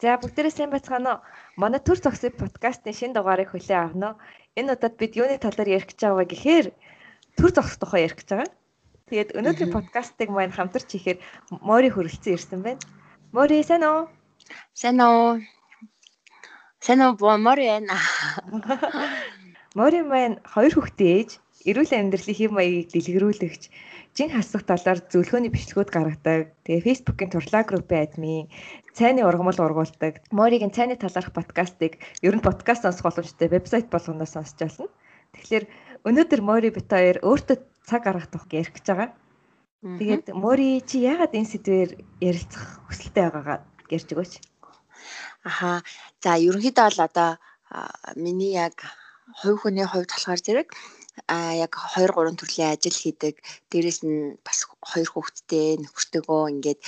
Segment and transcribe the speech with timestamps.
[0.00, 1.24] За бүгдээрээ сайн байцгаана уу?
[1.60, 4.20] Манай төр зогсыг подкастын шинэ дугаарыг хүлээн авна уу?
[4.56, 6.66] Энэ удаад бид юуны талаар ярих гэж байгаа гэхээр
[7.36, 8.50] төр зогсох тухай ярих гэж байгаа.
[9.12, 11.18] Тэгээд өнөөдрийн подкастыг маань хамтарч хийхээр
[11.60, 12.80] Мори хөрөлцөн ирсэн байна.
[13.36, 14.08] Мори сайн уу?
[14.72, 15.44] Сайн уу?
[16.80, 17.36] Сайн уу?
[17.36, 17.92] Мори байна.
[19.76, 21.30] Мори маань хоёр хүүхдээ ээж,
[21.68, 23.62] эрүүл амьдралын хэв маягийг дэлгэрүүлэгч,
[24.16, 26.56] жин хасах талаар зөвлөгөөний бичлэгүүд гаргадаг.
[26.64, 28.48] Тэгээ Facebook-ийн турлаа группийн админ,
[28.96, 30.24] цайны ургамал ургуулдаг.
[30.32, 34.88] Моригийн цайны талаарх подкастыг ер нь подкаст сонсох боломжтой вебсайт болгоноос сонсч байна.
[35.36, 35.64] Тэгэхээр
[36.08, 37.56] өнөөдөр Мори бит хоёр өөртөө
[37.86, 39.10] цаг гаргах ярих гэж байгаа.
[39.80, 41.90] Тэгээд Мори чи яагаад энэ сэдвээр
[42.20, 44.32] ярилцах хүсэлтэй байгаагаа ярьж өгөөч.
[45.44, 45.80] Аха.
[46.20, 47.30] За ерөнхийдөө бол одоо
[48.16, 48.76] миний яг
[49.40, 50.68] хувь хүний хувьд болохоор зэрэг
[51.26, 53.34] а яг 2 3 төрлийн ажил хийдэг.
[53.70, 54.58] Дээрэс нь бас
[54.90, 56.80] хоёр хүүхэдтэй нөхөртөөгөө ингээд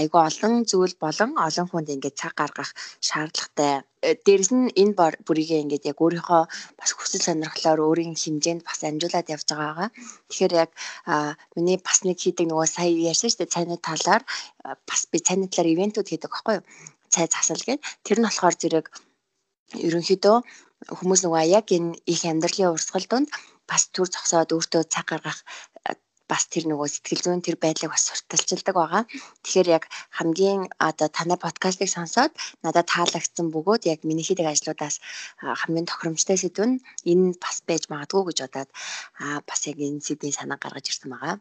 [0.00, 2.70] айгүй олон зүйл болон олон хүнд ингээд цаг гаргах
[3.06, 3.72] шаардлагатай.
[4.04, 4.94] Э, дээрэс нь энэ
[5.26, 6.42] бүрийгээ ингээд яг өөрийнхөө
[6.78, 9.88] бас хүсэл сонирхлоор өөрийн хэмжээнд бас амжуулаад явж байгаагаа.
[10.28, 10.70] Тэгэхээр яг
[11.56, 14.22] миний бас нэг хийдэг нөгөө сая ярьсан шүү дээ цайны талаар
[14.88, 16.66] бас би цайны талаар ивентүүд хийдэг байхгүй юу?
[17.12, 17.86] Цай засал гэдэг.
[18.04, 18.86] Тэр нь болохоор зэрэг
[19.86, 20.36] ерөнхийдөө
[20.98, 23.28] хүмүүс нөгөө яг энэ их амьдралын урсгал донд
[23.70, 25.40] бас төр зогсоод өөртөө цаг гаргах
[26.30, 29.02] бас тэр нөгөө сэтгэл зүйн тэр байдлыг бас сурталчилдаг байгаа.
[29.44, 29.84] Тэгэхээр яг
[30.16, 32.32] хамгийн одоо танай подкастыг сонсоод
[32.64, 35.04] надад таалагдсан бөгөөд яг миний хийдэг ажлуудаас
[35.60, 38.70] хамгийн тохиромжтой сэдв нь энэ бас байж магадгүй гэж бодоод
[39.48, 41.36] бас яг энэ сэдвийн санаа гаргаж ирсэн байгаа.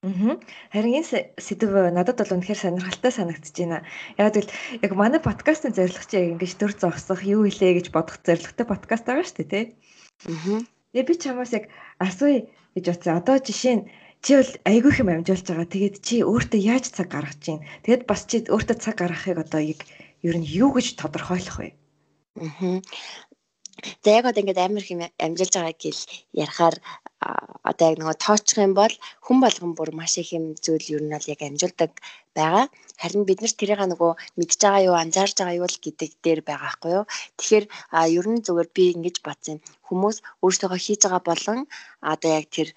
[0.00, 0.36] Аа.
[0.72, 1.08] Харин энэ
[1.40, 3.84] сэдв надад бол үнэхээр сонирхолтой санагдаж байна.
[4.20, 4.48] Яг л
[4.84, 9.04] яг манай подкастын зорилго чи яг ингэж төр зогсох, юу илээ гэж бодох зорилготой подкаст
[9.04, 9.64] байгаа шүү дээ, тий?
[10.28, 10.79] Аа.
[10.90, 11.64] Тэгээ би чамаас яг
[12.02, 13.18] асууя гэж бодсон.
[13.20, 13.86] Одоо жишээ нь
[14.24, 15.68] чи бол айгүй хэм амжуулж байгаа.
[15.70, 17.64] Тэгээд чи өөртөө яаж цаг гаргаж чинь?
[17.86, 19.80] Тэгээд бас чи өөртөө цаг гаргахыг одоо яг
[20.26, 21.68] ер нь юу гэж тодорхойлох вэ?
[22.42, 22.82] Аа.
[24.04, 26.02] За яг одоо ингээд амар хэм амжилж байгааг гэл
[26.42, 26.76] ярахаар
[27.70, 31.12] одоо яг нөгөө тооцох юм бол хүн болгон бүр маш их юм зүйл ер нь
[31.12, 31.92] бол яг амжилтдаг
[32.36, 32.66] байгаа.
[33.02, 36.64] Харин бид нар тэрийг нөгөө мэдж байгаа юу, анзаарж байгаа юу л гэдэг дээр байгаа
[36.68, 37.04] байхгүй юу.
[37.36, 37.64] Тэгэхээр
[38.18, 39.60] ер нь зүгээр би ингэж бодсон юм.
[39.88, 41.58] Хүмүүс өөрсдөө хийж байгаа болон
[42.12, 42.68] одоо яг тэр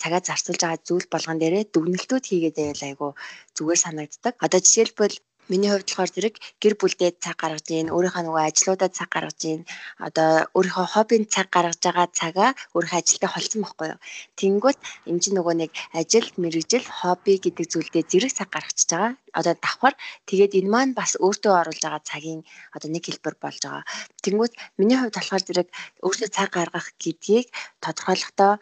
[0.00, 3.08] цагаа зарцуулж байгаа зүйл болгон дээрээ дүгнэлтүүд хийгээд байвал айгу
[3.56, 4.34] зүгээр санагддаг.
[4.44, 5.16] Одоо жишээлбэл
[5.50, 9.60] Миний хувьд болохоор зэрэг гэр бүлдээ цаг гаргаж ийн, өөрийнхөө нөгөө ажлуудад цаг гаргаж ийн,
[9.98, 14.00] одоо өөрийнхөө хоббинд цаг гаргаж байгаа цагаа өөрийнхөө ажилтай холцсон байхгүй юу.
[14.38, 14.78] Тэнгүүт
[15.10, 19.12] энэ чинь нөгөө нэг ажил, мэрэгжил, хобби гэдэг зүйлдээ зэрэг цаг гаргачихж байгаа.
[19.38, 19.94] Одоо давхар
[20.30, 23.84] тэгээд энэ маань бас өөртөө оруулж байгаа цагийн одоо нэг хэлбэр болж байгаа.
[24.22, 25.68] Тэнгүүт миний хувьд болохоор зэрэг
[26.06, 27.50] өөртөө цаг гаргах гэдгийг
[27.82, 28.52] тодорхойлохдоо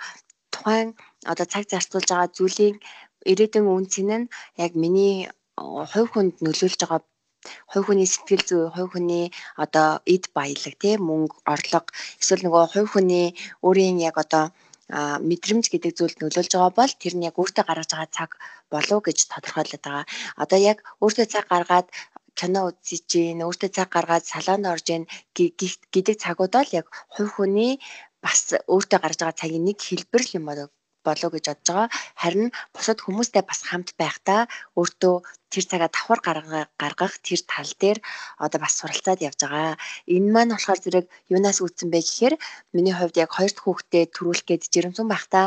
[0.54, 0.88] тухайн
[1.28, 2.76] одоо цаг зарцуулж байгаа зүйлийн
[3.30, 4.30] ирээдүйн үнцэн нь
[4.64, 5.28] яг миний
[5.92, 7.00] хувь хүнд нөлөөлж байгаа
[7.72, 9.26] хувь хүний сэтгэл зүй, хувь хүний
[9.64, 11.88] одоо эд баялаг тийм мөнгө, орлого
[12.20, 13.28] эсвэл нөгөө хувь хүний
[13.66, 14.44] өөрийн яг одоо
[15.28, 18.30] мэдрэмж гэдэг зүйлд нөлөөлж байгаа бол тэр нь яг өөртөө гаргаж байгаа цаг
[18.72, 20.04] болов гэж тодорхойлоод байгаа.
[20.42, 21.88] Одоо яг өөртөө цаг гаргаад
[22.38, 25.04] кино үзэж гин, өөртөө цаг гаргаад салонд орж гин
[25.94, 27.72] гэдэг цагууд бол яг хувь хүний
[28.24, 28.40] бас
[28.74, 30.70] өөртөө гарч байгаа цагийн нэг хэлбэр л юм болов
[31.06, 31.88] болов гэж бодож байгаа.
[32.22, 34.40] Харин бусад хүмүүстэй бас хамт байхдаа
[34.78, 35.14] өөртөө
[35.50, 36.20] тэр цагаа давхар
[36.78, 37.98] гаргах тэр тал дээр
[38.38, 39.74] одоо бас суралцаад явж байгаа.
[40.06, 42.34] Энэ маань болохоор зэрэг юунаас үүдсэн бэ гэхээр
[42.74, 45.46] миний хувьд яг хоёр дахь хүүхдээ төрүүлэх гээд жирэмсэн байхдаа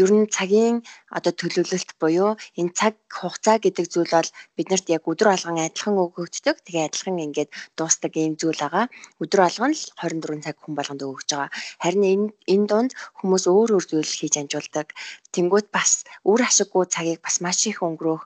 [0.00, 0.76] ер нь цагийн
[1.16, 2.30] одоо төлөвлөлт буюу
[2.60, 6.56] энэ цаг хугацаа гэдэг зүйл бол биднэрт яг өдөр алган адилхан өгөгддөг.
[6.64, 8.86] Тэгээ адилхан ингээд дуустдаг ийм зүйл байгаа.
[9.22, 11.50] Өдөр алган л 24 цаг хүн болгонд өгөгдөж байгаа.
[11.82, 14.88] Харин энэ энэ дунд хүмүүс өөр өөр зүйл хийж амжуулдаг.
[15.34, 15.90] Тэнгүүт бас
[16.30, 18.24] үр ашиггүй цагийг бас маш их өнгөрөөх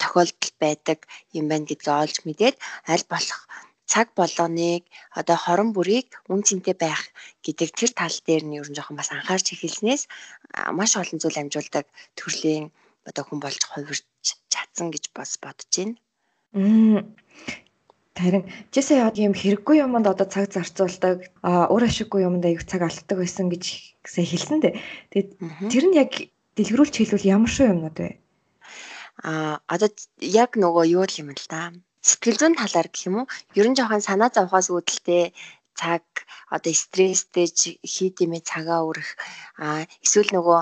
[0.00, 0.98] тохиолдол байдаг
[1.38, 2.56] юм байна гэдгийг олж мэдээд
[2.92, 3.40] аль болох
[3.92, 4.82] цаг болгоныг
[5.20, 7.02] одоо хорон бүрийг үн цэнтэй байх
[7.44, 10.02] гэдэг тэр тал дээр нь ер нь жоохон бас анхаарч эхэлснээс
[10.78, 11.86] маш олон зүйл амжуулдаг
[12.18, 12.72] төрлийн
[13.08, 14.04] одоо хүн болж хувирч
[14.52, 15.96] чадсан гэж бас бодож байна.
[18.14, 23.18] Харин жишээ яад юм хэрэггүй юмд одоо цаг зарцуулдаг, өөр ашиггүй юмд аяг цаг алддаг
[23.18, 23.64] байсан гэж
[24.06, 24.78] хэлсэн дээ.
[25.10, 25.30] Тэгээд
[25.72, 26.12] тэр нь яг
[26.54, 28.10] дэлгэрүүлж хэлвэл ямар шүү юмнууд вэ?
[29.26, 29.90] А одоо
[30.22, 31.74] яг нөгөө юу юм л да
[32.08, 33.26] сэтгэл зүйн талаар гэх юм уу?
[33.58, 35.24] Ер нь жоохон санаа зовхоос үүдэлтэй
[35.80, 36.04] цаг
[36.54, 37.46] одоо стресстэй
[37.92, 39.10] хийд юмээ цагаа өрөх
[39.64, 40.60] а эсвэл нөгөө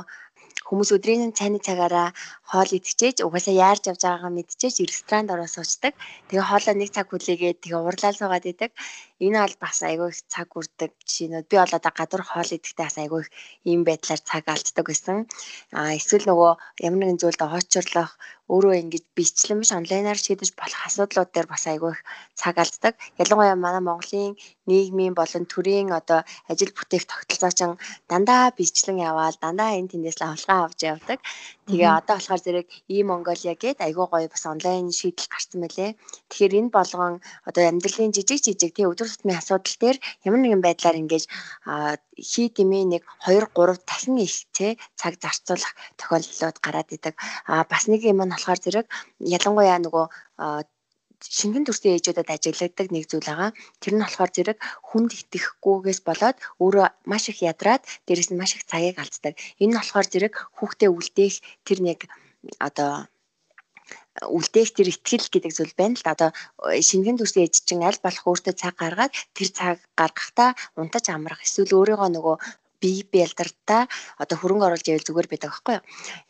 [0.67, 2.09] хүмүүс өдрийн цайны цагаараа
[2.53, 5.93] хоол идчихээж угаасаа яарч явж байгаагаа мэдчихээж ресторанд ороо суучдаг.
[6.29, 8.71] Тэгээ хоолоо нэг цаг хүлээгээд тэгээ уурлаа суугаад идэг.
[9.25, 11.49] Энэ бол бас айгүй их цаг үрдэг жишээнүүд.
[11.49, 13.31] Би бол одоо гадуур хоол идэхдээ бас айгүй их
[13.71, 15.19] ийм байдлаар цаг алддаг гэсэн.
[15.79, 16.53] А эсвэл нөгөө
[16.87, 18.13] ямар нэгэн зүйлд очирлох
[18.53, 22.03] өөрөө ингэж бичлэн биш онлайнаар шийдэж болох асуудлууд дээр бас айгүй их
[22.41, 22.95] цаг алддаг.
[23.23, 24.37] Ялангуяа манай Монголын
[24.69, 26.21] нийгмийн болон төрийн одоо
[26.51, 27.79] ажил бүтээх тогтолцоочин
[28.11, 31.19] дандаа бичлэн яваал дандаа энэ тэндээс авалгаа авч явдаг.
[31.62, 35.94] Тэгээ одоо болохоор зэрэг ийм Монголиа гээд айгүй гоё бас онлайн шийдэл гарсан мөлий.
[36.26, 37.14] Тэгэхээр энэ болгон
[37.47, 41.25] одоо амьдралын жижиг жижиг тий өдөр тутмын асуудал дээр ямар нэгэн байдлаар ингэж
[42.19, 47.14] хий дэмий нэг 2 3 дахин их тий цаг зарцуулах тохиолдлууд гараад идэг.
[47.47, 48.87] А бас нэг юм нь болохоор зэрэг
[49.23, 50.06] ялангуяа нөгөө
[51.23, 53.51] шингэн төрлийн ээжүүдэд ажиглагдаг нэг зүйл байгаа.
[53.83, 54.59] Тэр нь болохоор зэрэг
[54.89, 59.35] хүнд итгэхгүйгээс болоод өөрөө маш их ядраад дээрэс нь маш их цагийг алддаг.
[59.63, 61.37] Энэ нь болохоор зэрэг хүүхдээ үлдээх
[61.67, 61.99] тэр нэг
[62.59, 63.07] одоо
[64.21, 66.13] үлдээх тэр ихтгэл гэдэг зүйл байна л да.
[66.15, 66.31] Одоо
[66.89, 71.73] шингэн төрлийн ээж чинь аль болох өөртөө цаг гаргаад тэр цаг гаргахдаа унтаж амрах эсвэл
[71.79, 72.37] өөрийгөө нөгөө
[72.82, 73.82] бие бэлдэртаа
[74.23, 75.87] одоо хөрөнгө оруулж ивэл зүгээр байдаг байхгүй юу.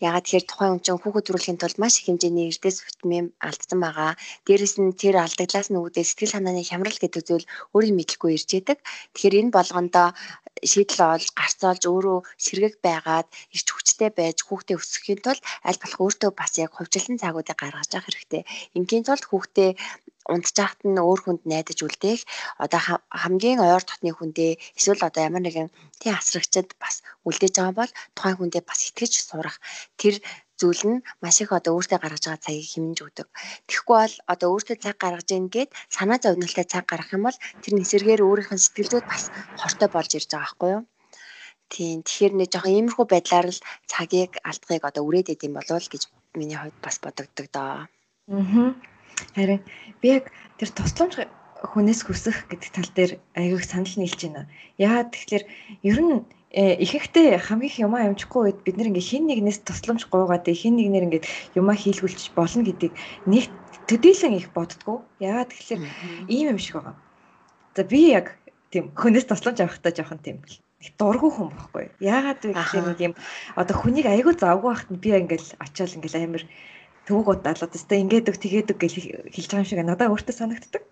[0.07, 4.13] Ягаад тэгэхээр тухайн хүн чинь хүүхэд төрүүлэхийн тулд маш их хэмжээний эрдэс витамин алдсан байгаа.
[4.47, 8.79] Дээрэс нь тэр алдаглаас нь үүдээ сэтгэл санааны хямрал гэдэг зүйл өөрийн мэдлгүй ирж идэг.
[9.17, 10.09] Тэгэхээр энэ болгондоо
[10.61, 16.31] шийдэл олж гарцаалж өөрөө сэргэг байгаад ирч хүчтэй байж хүүхдээ өсгөхийн тулд аль болох өөртөө
[16.37, 18.43] бас яг хувьчлан цагуудыг гаргаж авах хэрэгтэй.
[18.77, 19.71] Ингийн тулд хүүхдээ
[20.31, 22.23] унтжаахт нь өөр хүнд найдаж үлдээх
[22.65, 22.81] одоо
[23.23, 25.69] хамгийн ойр дотны хүндээ эсвэл одоо ямар нэгэн
[26.01, 29.57] тий асрагчд бас үлдээж байгаа бол тухайн хүндээ бас итгэж сурах
[30.01, 30.15] тэр
[30.61, 33.29] зүйл нь маш их одоо өөртөө гаргаж байгаа цагийг хэмнэж өгдөг.
[33.67, 37.73] Тэгэхгүй бол одоо өөртөө цаг гаргаж ийн гээд санаа зовнилтай цаг гаргах юм бол тэр
[37.75, 39.25] нисэргээр өөрийнх нь сэтгэлзүйд бас
[39.59, 40.83] хортой болж ирж байгаа байхгүй юу?
[41.73, 41.99] Тийм.
[42.05, 46.03] Тэгэхээр нэг жоохон иймэрхүү байдлаар л цагийг алдахыг одоо үрээд идэм болов гэж
[46.39, 47.89] миний хувьд бас бодогддог доо.
[47.89, 48.92] Аа.
[49.35, 49.61] Харин
[50.01, 51.27] би яг тэр тусламж
[51.63, 54.51] хүнээс хүсэх гэдэг тал дээр аягүй санал нийлж байна.
[54.83, 55.45] Яагаад тэгэхээр
[55.87, 56.15] ер нь
[56.51, 61.07] э, ихэнхдээ хамгийн их юмаа амжихгүй үед бид нэг хин нэгнээс тусламж гуугаад хин нэгнэр
[61.07, 62.91] ингээд юмаа хийлгүүлчих болно гэдэг
[63.31, 63.47] нэг
[63.87, 65.07] төдийлөн их боддгоо.
[65.23, 65.83] Яагаад тэгэхээр
[66.27, 66.99] ийм юм шиг байгаа.
[67.79, 68.35] За би яг
[68.75, 70.43] тийм хүнээс тусламж авахтаа жоохон тийм
[70.99, 71.85] дургүй хүн бохгүй.
[72.03, 73.15] Яагаад вэ гэхээр нэг юм
[73.55, 76.43] одоо хүнийг айгүй завгүй байхад би ингээл очиод ингээл амир
[77.07, 77.73] төвөг удаалаад
[78.31, 78.93] өг тэгээд өг гэж
[79.35, 80.83] хэлж байгаа юм шиг надад өөртөө санагддаг.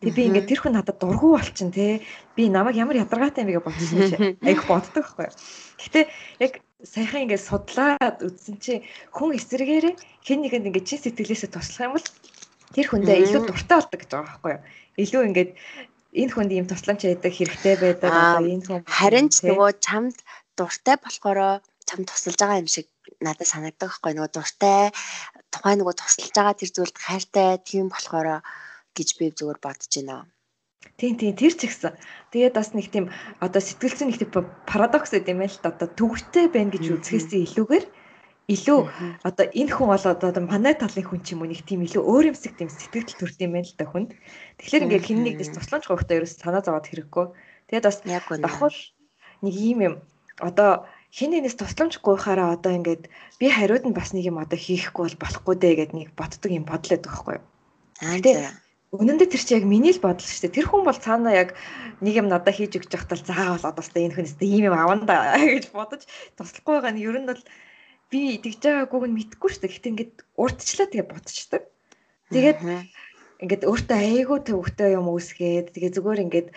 [0.00, 2.00] Тэгээ би ингээд тэр хүн надад дургу болчин те.
[2.32, 5.28] Би намайг ямар ядаргаатай юм бэ гэж бодсон чи айх боддог байхгүй.
[5.76, 6.04] Гэхдээ
[6.40, 8.80] яг саяхан ингээд судлаад үзсэн чи
[9.12, 12.08] хүн эсрэгээрээ хэн нэгэнд ингээд чин сэтгэлээсээ туслах юм бол
[12.72, 14.62] тэр хүндээ илүү дуртай болдог гэж байгаа байхгүй юу.
[15.04, 15.50] Илүү ингээд
[16.16, 20.16] энэ хүнд ийм тусламж яадаг хэрэгтэй байдаг одоо энэ хүн харин ч нөгөө чамд
[20.56, 22.86] дуртай болохоро чам тусалж байгаа юм шиг
[23.20, 24.90] надад санагддаг байхгүй нөгөө дуртай
[25.52, 28.40] тухайн нөгөө тусалж байгаа тэр зүйлд хайртай тийм болохоор
[28.96, 30.26] гэж би зүгээр бодож байна.
[30.96, 31.96] Тийм тийм тэр ч ихсэн.
[32.32, 33.12] Тэгээд бас нэг тийм
[33.44, 34.32] одоо сэтгэл зүйн нэг тийм
[34.68, 37.86] парадокс гэдэг юм л та одоо төвөгтэй байна гэж үзэхээс илүүгээр
[38.50, 38.80] илүү
[39.22, 42.34] одоо энэ хүн бол одоо манай талын хүн ч юм уу нэг тийм илүү өөр
[42.34, 44.10] юмсэг тийм сэтгэл төрд юм байна л да хүнд.
[44.58, 47.26] Тэгэхээр ингээд хин нэгнээс тусламж гоохтой ерөөс санаа зовоод хэрэггүй.
[47.70, 48.74] Тэгээд бас давхар
[49.44, 49.94] нэг ийм юм
[50.42, 55.04] одоо хин нэгнээс тусламж гуйхаараа одоо ингээд би хариуд нь бас нэг юм одоо хийхгүй
[55.10, 57.44] бол болохгүй дээ гэд нэг боддог юм бодлоод байгаа байхгүй юу.
[58.00, 60.56] Аа Үнэн дээр тэр чи яг миний л бодол шүү дээ.
[60.58, 61.54] Тэр хүн бол цаана яг
[62.02, 65.70] нэг юм надад хийж өгч явахтал заавал одоостай энэ хүнээс ийм юм аван да гэж
[65.70, 67.42] бодож туслахгүй байгаа нь ер нь бол
[68.10, 69.74] би тэгж байгаагүй нь мэдгүй шүү дээ.
[69.78, 71.62] Гэтэ ингээд урдчлаа тэгээ бодчихдаг.
[72.34, 72.58] Тэгээд
[73.46, 76.48] ингээд өөртөө айгүй төвөгтэй юм үүсгээд тэгээ зүгээр ингээд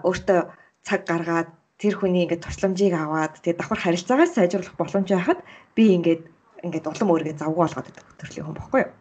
[0.00, 0.40] өөртөө
[0.80, 5.40] цаг гаргаад тэр хүний ингээд тусламжийг аваад тэгээ давхар харилцаагаа сайжруулах боломж байхад
[5.76, 6.22] би ингээд
[6.64, 8.92] ингээд улам өөрийгөө завгүй болгоод байдаг төрлийн хүн баггүй юу.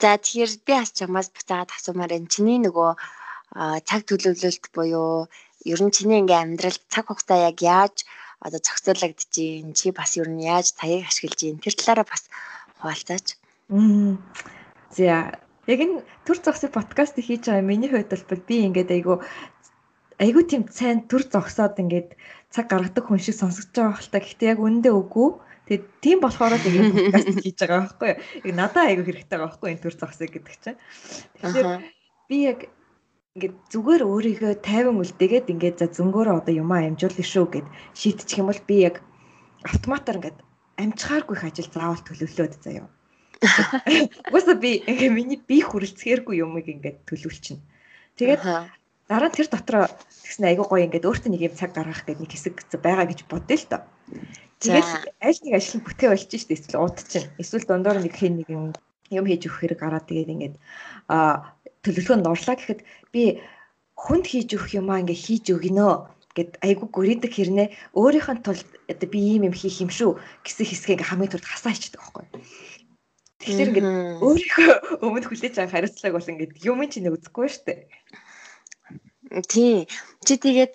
[0.00, 2.90] За тэгэхээр би бас чамаас буцаагаад асуумаар энэ чиний нөгөө
[3.84, 5.28] цаг төлөвлөлт буюу
[5.68, 8.08] ер нь чиний ингээм амьдрал цаг хугацаа яг яаж
[8.40, 12.22] одоо зохицуулагдчихээн чи бас ер нь яаж таяг ашиглаж ийн тэр талаараа бас
[12.80, 13.26] хуваалцаач.
[14.96, 15.38] За
[15.70, 19.22] яг энэ төр зогсыг подкаст хийж байгаа миний хувьд бол би ингээд айгу
[20.18, 22.16] айгүй тийм сайн төр зогсоод ингээд
[22.52, 24.20] цаг гаргадаг хүн шиг сонсогдож байгаа хэлтэй.
[24.20, 25.28] Гэхдээ яг үнэндээ үгүй.
[25.68, 28.18] Тэгээд тийм болохоор л ингээд подкаст хийж байгаа байхгүй юу?
[28.44, 30.80] Яг надад айгүй хэрэгтэй байгаа байхгүй энэ төр зогсоо гэдэг чинь.
[31.40, 31.68] Тэгэхээр
[32.28, 32.60] би яг
[33.32, 37.66] ингээд зүгээр өөрийгөө тайван үлдээгээд ингээд за зөнгөөрөө одоо юмаа амжуулна шүү гэд
[37.96, 39.00] шийдчих юм бол би яг
[39.64, 40.38] автоматар ингээд
[40.76, 42.88] амжихааргүй их ажил заавал төлөвлөөд заяа.
[44.28, 47.64] Угаасаа би ингээ миний би хүрэлцгээргүй юмыг ингээд төлөвлөчнө.
[48.20, 48.42] Тэгээд
[49.08, 49.84] дараа нь тэр дотроо
[50.22, 53.56] тэгснэ айгуу гоё ингээд өөртөө нэг юм цаг гаргах гэдэг нэг хэсэг байгаа гэж бодъё
[53.58, 53.82] л доо.
[54.62, 57.28] тэгэл аль нэг ажил бүтээ болж штэ эсвэл удаж чинь.
[57.42, 58.72] Эсвэл дондор нэг хэн нэгэн
[59.12, 60.54] юм хийж өгөх хэрэг гараад тэгээд ингээд
[61.10, 62.80] а төлөвлөгөөнд орлаа гэхэд
[63.12, 63.42] би
[63.98, 67.68] хүнд хийж өгөх юмаа ингээ хийж өгнө гэд айгу гүрийдэг хэрнээ.
[67.92, 70.16] Өөрийнх нь тулд оо би ийм юм хийх юм шүү
[70.46, 72.24] гэсэн хэсгээ ингээ хамгийн түрд хасаа ичдэг байхгүй.
[73.42, 73.86] Тэгэхээр ингээ
[74.24, 74.70] өөрийнхөө
[75.04, 77.64] өмнө хүлээж авах хариуцлага бол ингээ юм чинь үзэхгүй шүү
[79.32, 79.48] дээ.
[79.48, 79.76] Тий.
[80.26, 80.72] Чи тэгээд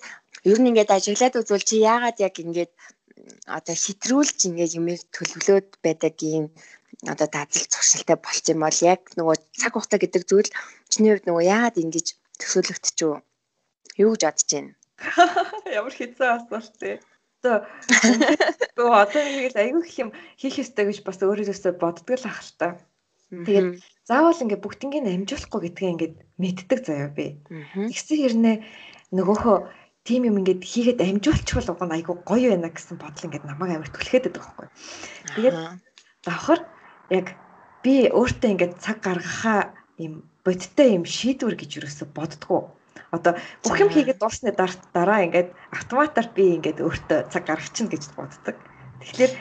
[0.49, 2.71] ер нь ингээд ажиглаад үзвэл чи яагаад яг ингээд
[3.47, 6.45] одоо хитрүүлж ингээд юмыг төлөвлөөд байдаг юм
[7.11, 10.49] одоо дадал зуршилтай болч юм бол яг нөгөө цаг хугацаа гэдэг зүйл
[10.91, 12.07] чиний хувьд нөгөө яагаад ингэж
[12.39, 13.15] төсөөлөгдөж юу?
[14.01, 14.73] Юу гэж бодож байна?
[15.77, 16.95] Ямар хэцүү асуулт тий.
[17.43, 20.09] Тэгээ одоо нэг л их юм
[20.41, 22.67] хийх ёстой гэж бас өөрөөсөө боддог л ах л та.
[23.27, 27.43] Тэгээд заавал ингээ бүгднийг амжуулахгүй гэдгээ ингээд мэддэг заяа би.
[27.75, 28.55] Тэгсэн хэрнээ
[29.11, 29.57] нөгөөхөө
[30.07, 33.91] тийм юм ингээд хийгээд амжуулчихвал уг нь айгүй гоё байна гэсэн бодол ингээд намайг амар
[33.91, 34.67] түлхээд байдаг байхгүй.
[35.35, 35.57] Тэгээд
[36.23, 36.59] давхар
[37.11, 37.27] яг
[37.83, 42.71] би өөртөө ингээд цаг гаргахаа юм бодиттой юм шийдвэр гэж юусоо боддгоо.
[43.11, 48.55] Одоо бүх юм хийгээд дуусны дараа ингээд автоматар би ингээд өөртөө цаг гаргачихна гэж боддог.
[49.03, 49.33] Тэгэхээр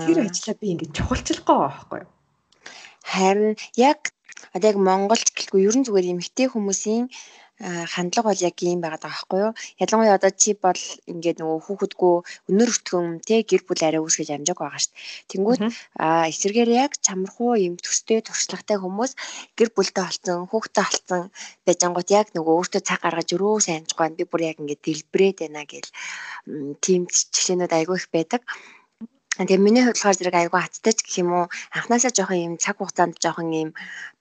[0.00, 2.10] тэр ажлаа би ингээд чухалчлахгүй байхгүй юу?
[3.12, 4.00] Харин яг
[4.54, 7.04] одоо яг Монголч гэлгүй ерөн зүгээр эмэгтэй хүмүүсийн
[7.94, 9.52] хандлага бол яг ийм байгаад байгаа байхгүй юу.
[9.82, 12.14] Ялангуяа одоо чи бол ингээд нөгөө хүүхэдгүү
[12.50, 15.02] өнөр өтгөн те гэр бүл арай үүсгэж амжааг байгаа шүү дээ.
[15.30, 15.60] Тэнгүүд
[16.02, 19.12] а эсэргээр яг чамархуу юм төстэй туршлагатай хүмүүс
[19.54, 21.22] гэр бүлтэй болсон, хүүхэдтэй болсон
[21.66, 25.62] байжангууд яг нөгөө өөртөө цаг гаргаж өрөө сайн амжихгүй би бүр яг ингээд дэлбрээд байна
[25.70, 25.90] гэл
[26.82, 28.42] тийм жишээнүүд айгүй их байдаг.
[29.34, 32.78] Тэгээ миний хувьд болохоор зэрэг айгүй хаттай ч гэх юм уу анханасаа жоохон юм цаг
[32.78, 33.70] хугацаанд жоохон юм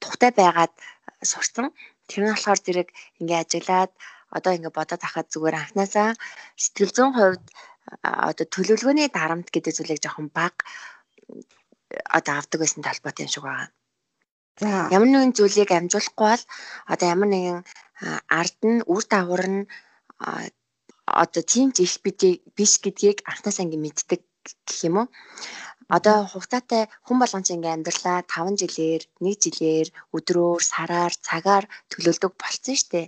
[0.01, 0.73] тухтай байгаад
[1.21, 1.69] сурсан.
[2.09, 2.89] Тэр нь болохоор зэрэг
[3.21, 3.91] ингээ ажиглаад
[4.33, 6.09] одоо ингээ бодоод хахад зүгээр анханасаа
[6.57, 7.45] сэтгэл зүйн хувьд
[8.29, 10.55] одоо төлөвлөгөөний дарамт гэдэг зүйлийг жоохон баг
[12.17, 13.69] одоо авдаг байсан талбайтай юм шиг байна.
[14.57, 16.43] За ямар нэгэн зүйлийг амжуулахгүй бол
[16.89, 17.59] одоо ямар нэгэн
[18.39, 19.61] ард нь үр дагавар нь
[21.21, 22.01] одоо тийм ч их
[22.57, 24.21] биш гэдгийг анханасаа ингээ мэддэг
[24.67, 25.07] гэх юм уу.
[25.91, 32.31] Одоо хугацаатай хүн болгон чинь ингээм амьдралаа 5 жилээр, 1 жилээр, өдрөөр, сараар, цагаар төлөвлөдөг
[32.39, 33.07] болцсон шүү дээ.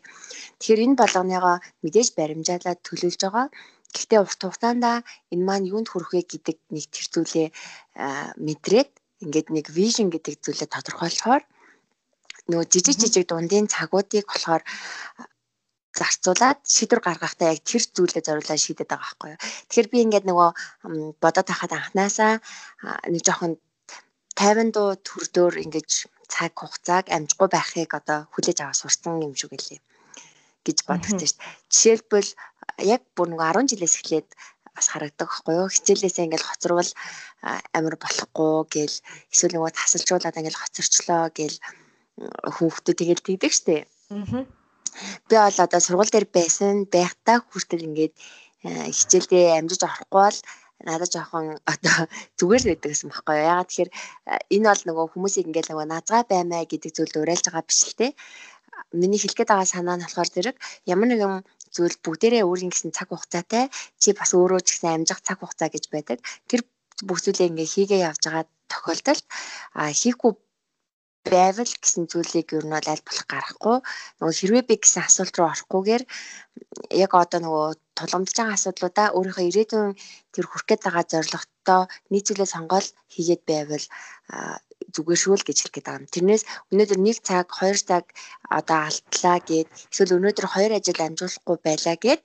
[0.60, 3.48] Тэгэхээр энэ болгоныгоо мэдээж баримжаалаад төлөвлөж байгаа.
[3.96, 4.86] Гэхдээ урт хугацаанд
[5.34, 7.48] энэ маань юунд хүрэх вэ гэдэг нэг тэр зүйлээ
[8.46, 8.92] мэдрээд
[9.24, 11.44] ингээд нэг вижн гэдэг зүйлээ тодорхойлохоор
[12.52, 14.64] нөгөө жижиг жижиг дундын цагуудыг болохоор
[15.96, 19.42] зарцуулаад шийдвэр гаргахтаа яг тэр зүйлээ зориулаад шийдэт байгаа байхгүй юу.
[19.72, 20.50] Тэгэхээр би ингээд нөгөө
[21.24, 22.34] бодоод тахад анханасаа
[23.08, 23.54] нэг жоохон
[24.36, 25.90] 50 дуу төрдөөр ингэж
[26.28, 29.80] цаг хугацааг амжихгүй байхыг одоо хүлээж аваа сурсан юм шиг гэлээ
[30.68, 31.56] гэж бодогдсон шүү дээ.
[31.72, 32.32] Жишээлбэл
[32.84, 34.30] яг бүр нэг 10 жилээс эхлээд
[34.76, 35.72] бас харагдаг байхгүй юу.
[35.72, 36.92] Хичээлээсээ ингээл хоцорвол
[37.72, 38.98] амар болохгүй гээл
[39.32, 41.58] эсвэл нөгөө тасалжуулаад ингээл хоцорчлоо гээл
[42.56, 43.88] хүүхдүүд тэгэл тэгдэг штеп.
[44.12, 44.65] Аа
[45.30, 48.14] би бол одоо сургууль дээр байсан байхдаа хүртэл ингээд
[48.68, 50.40] э, хичээлдээ амжиж орохгүй бол
[50.84, 51.98] надад жоохон одоо
[52.40, 53.36] зүгээр байдаг гэсэн баггүй.
[53.40, 57.66] Ягаад тэгэхээр э, энэ бол нөгөө хүмүүсийг ингээд нөгөө назгаа баймаа гэдэг зүйл уриалж байгаа
[57.68, 58.08] биш л те.
[58.92, 61.44] Миний хэлэх гээд байгаа санаа нь болохоор зэрэг ямар нэгэн
[61.76, 63.68] зүйл бүгдээрээ өөрийн гэсэн цаг хугацаатай
[64.02, 66.20] чи бас өөрөө ч гэсэн амжих цаг хугацаа гэж байдаг.
[66.48, 66.62] Тэр
[67.08, 69.26] бүх зүйлээ ингээ хийгээ явж байгаа тохиолдолд
[69.76, 70.32] а хийхгүй
[71.34, 73.78] байвал гэсэн зүйлийг ер нь бол аль болох гаргахгүй
[74.20, 76.04] нөгөө хэрвээ би гэсэн асуулт руу орохгүйгээр
[77.04, 77.68] яг одоо нөгөө
[77.98, 79.92] тулгамдж байгаа асуудлуудаа өөрийнхөө ирээдүйн
[80.34, 83.86] тэр хүрх гээд байгаа зорилготой нийцүүлээ сонгоод хийгээд байвал
[84.94, 86.14] зүгээр шүү л гэж хэлэх гээд байгаа юм.
[86.14, 88.06] Тэрнээс өнөөдөр 1 цаг 2 цаг
[88.60, 92.22] одоо алтлаа гэд эсвэл өнөөдөр 2 ажил амжуулахгүй байлаа гэд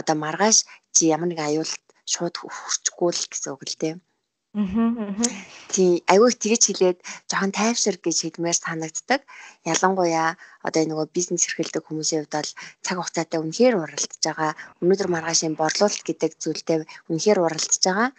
[0.00, 0.58] одоо маргааш
[0.94, 1.82] чи ямар нэг аюулт
[2.12, 3.94] шууд хүрчихгүй л гэсэн үг л дээ.
[4.50, 6.98] Тий, айгүй тэгэж хэлээд
[7.30, 9.22] жоохон тайвшир гэж хэлмээр санагддаг.
[9.62, 10.34] Ялангуяа
[10.66, 12.50] одоо нөгөө бизнес эрхэлдэг хүмүүсийн хувьд бол
[12.82, 14.52] цаг хугацаатай үнэхээр уралдаж байгаа.
[14.82, 16.76] Өнөөдөр маргаашийн борлуулалт гэдэг зүйлтэй
[17.06, 18.10] үнэхээр уралдаж байгаа.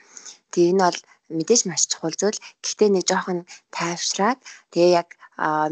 [0.56, 1.00] Тэгээ энэ бол
[1.36, 2.40] мэдээж маш чухал зүйл.
[2.64, 3.40] Гэхдээ нэг жоохон
[3.76, 4.40] тайвшраад
[4.72, 5.08] тэгээ яг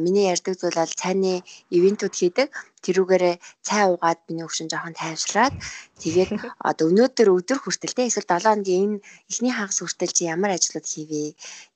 [0.04, 1.34] миний ярьдаг зүйл бол цайны
[1.78, 2.50] ивентүүд хийдэг.
[2.86, 3.36] Тэрүүгээрээ
[3.68, 5.54] цай уугаад миний өвчин жоохон тайвшраад
[6.02, 6.32] тэгээд
[6.70, 10.88] одоо өнөөдөр өдөр хүртэл те эсвэл 7 хоногийн энэ эхний хагас хүртэл чи ямар ажлууд
[10.88, 11.30] хийвээ.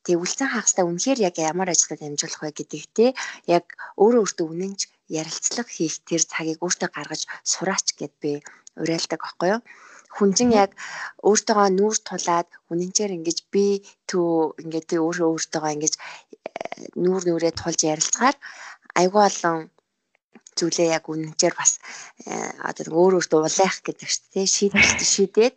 [0.04, 3.06] Тэгээ үлцэн хагастай үнэхээр яг ямар ажлууд амжуулах вэ гэдэг те
[3.46, 3.66] яг
[4.00, 4.80] өөрөө өөртөө үнэнч
[5.20, 7.22] ярилцлага хийх тэр цагийг өөртөө гаргаж
[7.52, 8.32] сураач гэд би
[8.82, 9.62] уриалдаг байхгүй юу
[10.16, 10.72] хүнжин яг
[11.30, 13.66] өөртөөгөө нүүр тулаад үнэнчээр ингэж би
[14.10, 14.30] түү
[14.64, 16.02] ингээд өөрөө өөртөөгөө ингэж э,
[17.04, 18.36] нүүр нүрээ тулж ярилцгаар
[19.00, 19.58] айгүй олон
[20.58, 21.82] зүйлээ яг үнэнчээр бас
[22.70, 24.48] одоо өөр өөртөө улайх гэдэг шүү дээ.
[24.56, 25.56] Шийдэж шийдээд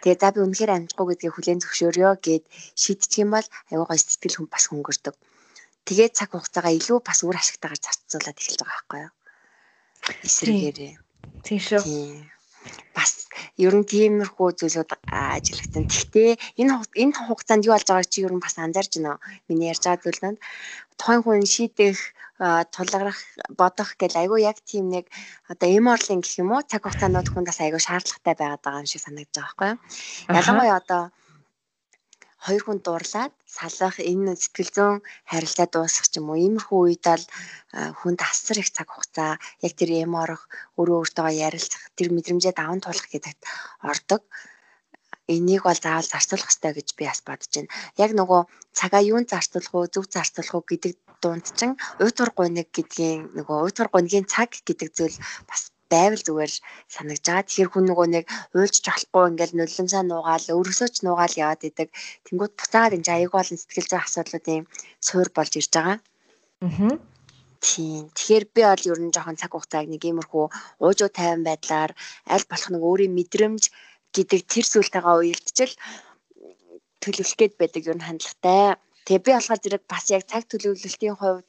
[0.00, 2.44] тэгээ за би үнэхээр амжихгүй гэдгийг хүлээн зөвшөөрё гэд
[2.82, 5.14] шийдчих юм бол аюу гой сэтгэл хүм бас хөнгөрдөг.
[5.84, 9.12] Тэгээд цаг хугацаагаа илүү бас үр ашигтайгаар зарцуулаад эхэлж байгаа байхгүй юу?
[10.24, 10.94] Эсрэгээрээ.
[11.44, 11.82] Тийм шүү.
[12.96, 13.12] Бас
[13.56, 15.84] ер нь тиймэрхүү зүйлүүд ажиллагдсан.
[15.90, 16.72] Гэхдээ энэ
[17.02, 19.22] энэ хугацаанд юу болж байгааг чи ер нь бас анзаарч байна уу?
[19.48, 20.38] Миний ярьж байгаа зүйлд
[20.98, 21.98] тухайн хүн шийдэх
[22.74, 23.18] тулгарах
[23.60, 25.04] бодох гэл айгүй яг тийм нэг
[25.50, 29.34] одоо эморлинг гэх юм уу цаг хугацаанууд хүндээс айгүй шаардлагатай байгаад байгаа юм шиг санагдаж
[29.34, 29.78] байгаа байхгүй юу?
[30.38, 31.02] Ялангуяа одоо
[32.44, 34.96] хоёр хүн дуурлаад салах энэ сэтгэл зүйн
[35.30, 37.24] харилцаа дуусах ч юм уу иймэрхүү үед л
[37.98, 39.32] хүнд асар их цаг хугацаа
[39.66, 40.42] яг тэр эм орох
[40.78, 43.42] өөрөө өөртөө ярилцах тэр мэдрэмжээ даван туулах гэдэгт
[43.90, 44.22] ордог
[45.28, 47.72] энийг бол заавал зарцуулах хэрэгтэй гэж би бас бодож байна.
[48.04, 48.40] Яг нөгөө
[48.78, 50.92] цагаа юунд зарцуулах уу, зөв зарцуулах уу гэдэг
[51.22, 55.16] дунд чинь уйтвар гуниг гэдгийн нөгөө уйтвар гунигийн цаг гэдэг зүйл
[55.48, 56.52] бас байвал зүгээр
[56.94, 57.46] санагдаж байгаа.
[57.46, 58.24] Тэгэхээр хүн нөгөө нэг
[58.56, 61.88] уйлж болохгүй ингээл нулимсаа нуугаал өөрөөсөө ч нуугаал яваад идэг.
[62.26, 64.64] Тэнгүүд буцаагаад энэ аяг болон сэтгэл зүйн асуудлуудын
[65.06, 65.98] суур болж ирж байгаа.
[66.66, 66.96] Аа.
[67.60, 68.06] Тийм.
[68.14, 70.44] Тэгэхээр би бол ер нь жоохон цаг хугацааг нэг иймэрхүү
[70.82, 71.90] уужуу тайван байдлаар
[72.34, 73.62] аль болох нэг өөрийн мэдрэмж
[74.14, 75.72] гэдэг тэр зүйлтэйгээ уялдчил
[77.02, 78.78] төлөвлөх гээд байдаг ер нь хандлагатай.
[79.06, 81.48] Тэгээ би болохоор зэрэг бас яг цаг төлөвлөлтийн хувьд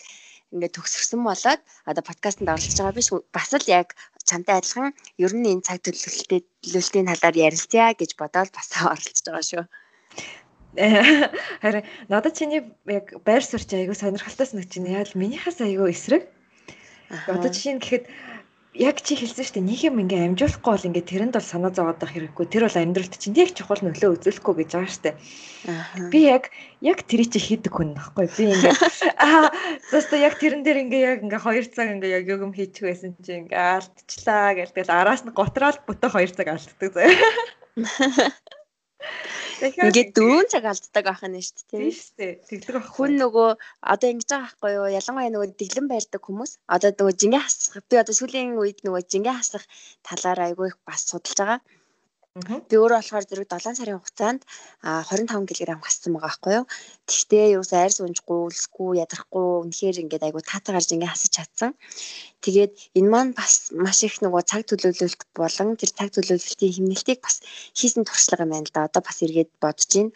[0.54, 3.88] ингээд төгсөрсөн болоод одоо подкастт оролцож байгаа биш бас л яг
[4.30, 4.94] чамтай адилхан
[5.26, 9.64] ер нь энэ цаг төлөвлөлтийн талаар ярилцъя гэж бодоод бас оролцож байгаа шүү.
[11.64, 11.84] Харин
[12.14, 15.02] надад чиний яг байр суурь айгүй сонирхолтой санагч байна.
[15.02, 16.24] Яг л минийхээс айгүй эсрэг.
[17.26, 18.06] Одоо жишээ нь гэхэд
[18.80, 19.70] яг чи хэлсэн шүү дээ.
[19.70, 22.46] Нэг юм ингээ амжуулахгүй бол ингээ тэрэнд бол санаа зовоод байх хэрэггүй.
[22.48, 25.16] Тэр бол амьдралд чинь яг чухал нөлөө үзүүлэхгүй гэж байгаа шүү дээ.
[26.08, 26.44] Би яг
[26.80, 28.72] яг тэр чи хийдэг хүн нөхгүй би ингээ
[29.20, 29.52] аа
[29.92, 33.44] зөвхөн яг тэрэн дээр ингээ яг ингээ 2 цаг ингээ яг юм хийчих байсан чи
[33.44, 37.12] ингээ алдчихлаа гэл тэгэл араас нь готроод бүтэ 2 цаг алддаг заяа
[39.60, 41.80] Ингээд дөрөв цаг алддаг байх нь шүү дээ.
[41.80, 42.34] Тийм шүү дээ.
[42.48, 42.88] Тэгдэг байх.
[42.96, 43.50] Хүн нөгөө
[43.94, 44.88] одоо ингэж байгаа байхгүй юу?
[45.00, 46.52] Ялангуяа нөгөө дэглэн байрдаг хүмүүс.
[46.76, 47.84] Одоо нөгөө жингээ хасах.
[47.90, 49.64] Би одоо сүүлийн үед нөгөө жингээ хасах
[50.08, 51.60] талаар айгүй их бас судалж байгаа.
[52.70, 54.42] Би өөрөө болохоор зэрэг 7 сарын хугацаанд
[54.84, 56.66] 25 кг хассан байгаа байхгүй юу.
[57.10, 61.72] Тэгтээ юу ч арьс унжихгүй, үлсгүй, ядрахгүй үнэхээр ингээд айгу таатаа гарч ингээд хасаж чадсан.
[62.44, 67.44] Тэгээд энэ маань бас маш их нөгөө цаг төлөвлөлт болон тэр цаг төлөвлөлтийн хэмнэлтийг бас
[67.76, 68.88] хийсэн туршлага юм байна л да.
[68.88, 70.12] Одоо бас эргээд бодож байна.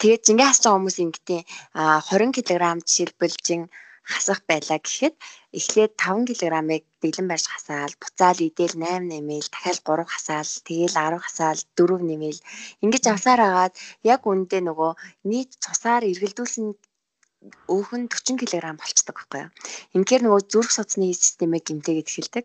[0.00, 1.44] Тэгээд жингээ байгаа хүмүүс ингэтийн
[1.76, 3.62] 20 кг жишээлбэл жин
[4.12, 5.14] хасах байлаа гэхэд
[5.58, 11.24] эхлээд 5 кг-ыг дэглэн барьж хасаал, буцаал идэл 8 нэмэл, дахиад 3 хасаал, тэгээл 10
[11.24, 12.38] хасаал, 4 нэмэл.
[12.84, 13.74] Ингэж авсаар агаад
[14.14, 14.92] яг үндэ нөгөө
[15.30, 16.66] нийт цусаар эргэлдүүлсэн
[17.74, 19.50] өөх нь 40 кг болцдог байхгүй юу.
[19.96, 22.44] Инхээр нөгөө зүрх судасны системээ гимтэйгээд эхэлдэг.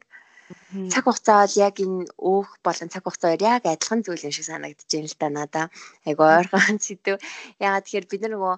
[0.71, 4.88] Цаг хугацаа бол яг энэ өөх болон цаг хугацаагаар яг адилхан зүйл юм шиг санагдаж
[4.88, 5.65] байна л да надаа.
[6.07, 7.19] Айгу ойрхон сэдв.
[7.60, 8.55] Ягаад тэгэхээр бид нар нөгөө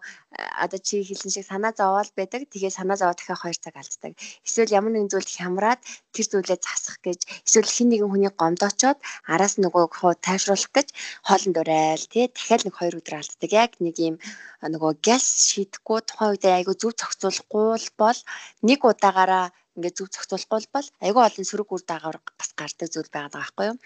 [0.61, 2.45] одоо чи хэлсэн шиг санаа зовоол байдаг.
[2.53, 4.13] Тэгээ санаа зовоо дахиад 2 цаг алддаг.
[4.45, 5.81] Эсвэл ямар нэгэн зүйлд хямраад
[6.13, 8.99] тэр зүйлээ засах гэж эсвэл хин нэгэн хүний гомдоочоод
[9.33, 10.87] араас нөгөө хоо тайвшруулах гэж
[11.25, 13.49] хоолнд урайл тий дахиад нэг 2 өдөр алддаг.
[13.49, 14.15] Яг нэг юм
[14.61, 18.19] нөгөө газ шийдэхгүй тухайн үед айгу зөв зохицуулахгүй бол
[18.61, 23.33] нэг удаагаараа ингээд зөв зохицуулахгүй бол айгүй олон сөрөг үр дагавар бас гардаг зүйл байгаа
[23.33, 23.77] байхгүй юу.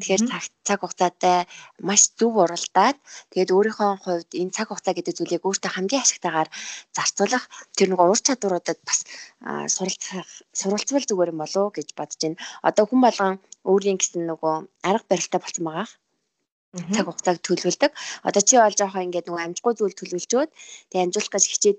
[0.00, 1.38] Тэгэхээр цаг цаг хугацаатай
[1.88, 2.96] маш зөв уралдаад
[3.32, 6.48] тэгээд өөрийнхөө хувьд энэ цаг хугацаа гэдэг зүйлийг өөртөө хамгийн ашигтайгаар
[6.96, 7.44] зарцуулах
[7.76, 8.98] тэр нэг ур чадваруудад бас
[9.74, 10.28] суралцах
[10.60, 12.42] суралцвал зүгээр юм болов гэж бодож байна.
[12.68, 13.34] Одоо хүн болгон
[13.70, 14.54] өөрийн гэсэн нөгөө
[14.88, 15.88] арга барилтаа болсон байгаа
[16.94, 17.92] цаг хугацааг төлөвлөдөг.
[18.28, 20.50] Одоо чи болж байгаа ингээд нөгөө амжихгүй зүйл төлөвлөжөөд
[20.90, 21.78] тэгээ амжуулах гэж хичээд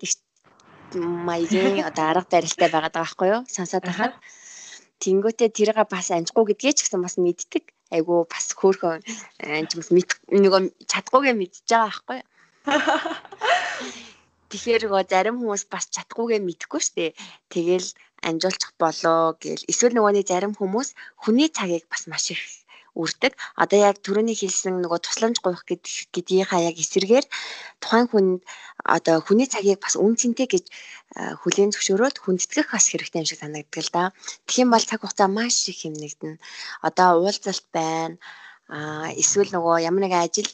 [1.00, 3.42] маягийн одоо арга барилтай байгаад байгаа байхгүй юу?
[3.48, 4.14] Сонсоод байхад.
[5.02, 7.64] Тэнгүүтээ тэрийг бас амжихгүй гэдгээ ч гэсэн бас мэддэг.
[7.96, 9.02] Айгу бас хөөхөн
[9.42, 12.28] амжимс мэд нөгөө чадахгүйгээ мэдчихэж байгаа байхгүй юу?
[14.52, 17.16] Тэгэхээр нөгөө зарим хүмүүс бас чадахгүйгээ мэдэхгүй штэ.
[17.48, 17.88] Тэгэл
[18.28, 22.42] амжуулчих болоо гэл эсвэл нөгөөний зарим хүмүүс хүний цагийг бас маш их
[22.96, 23.34] үрдэг.
[23.56, 27.26] Одоо яг түрүүний хэлсэн нөгөө тусламж гуйх гэдгийнхаа яг эсэргээр
[27.80, 28.28] тухайн хүн
[28.84, 30.66] одоо хүний цагийг бас үн цэнтэй гэж
[31.42, 34.04] хүлээн зөвшөөрөөд хүндэтгэх бас хэрэгтэй юм шиг санагддаг л да.
[34.60, 36.42] Юм бол цаг хугацаа маш их хэмнэгдэнэ.
[36.84, 38.20] Одоо уулзалт байна.
[38.68, 40.52] Аа эсвэл нөгөө ямар нэгэн ажил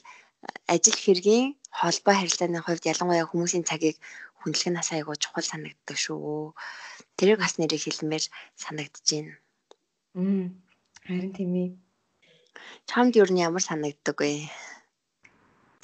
[0.70, 3.98] ажил хэргийн холбоо харилцааны хувьд ялангуяа хүмүүсийн цагийг
[4.42, 6.54] хүндлэх нь асаа айгуу чухал санагддаг шүү.
[7.18, 8.26] Тэрийг бас нэрийг хэлмээр
[8.64, 9.34] санагдаж байна.
[11.06, 11.70] Харин тийм ээ.
[12.90, 14.48] Чамд юу нь ямар санагддаг вэ?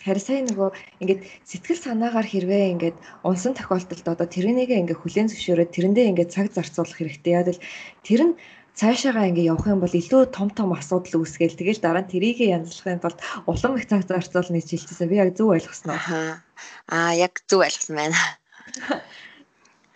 [0.04, 5.72] Харин сая нөгөө ингээд сэтгэл санаагаар хэрвээ ингээд унсан тохиолдолд одоо тэрнийгээ ингээд хүлээн зөвшөөрөөд
[5.72, 7.34] тэрэндээ ингээд цаг зарцуулах хэрэгтэй.
[7.40, 7.64] Яг л
[8.04, 8.36] тэр нь
[8.76, 13.00] цаашаагаа ингээ явах юм бол илүү том том асуудал үүсгээл тэгэл дараа нь тэрийгэ янзлахын
[13.00, 15.08] тулд улам их цаг зарцуулна гэж хэлчихсэн.
[15.08, 15.96] Би яг зөв ойлгосноо.
[15.96, 18.20] Аа яг зөв ойлгосон байна.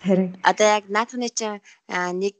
[0.05, 1.59] Харин одоо яг наадхны чинь
[1.91, 2.37] нэг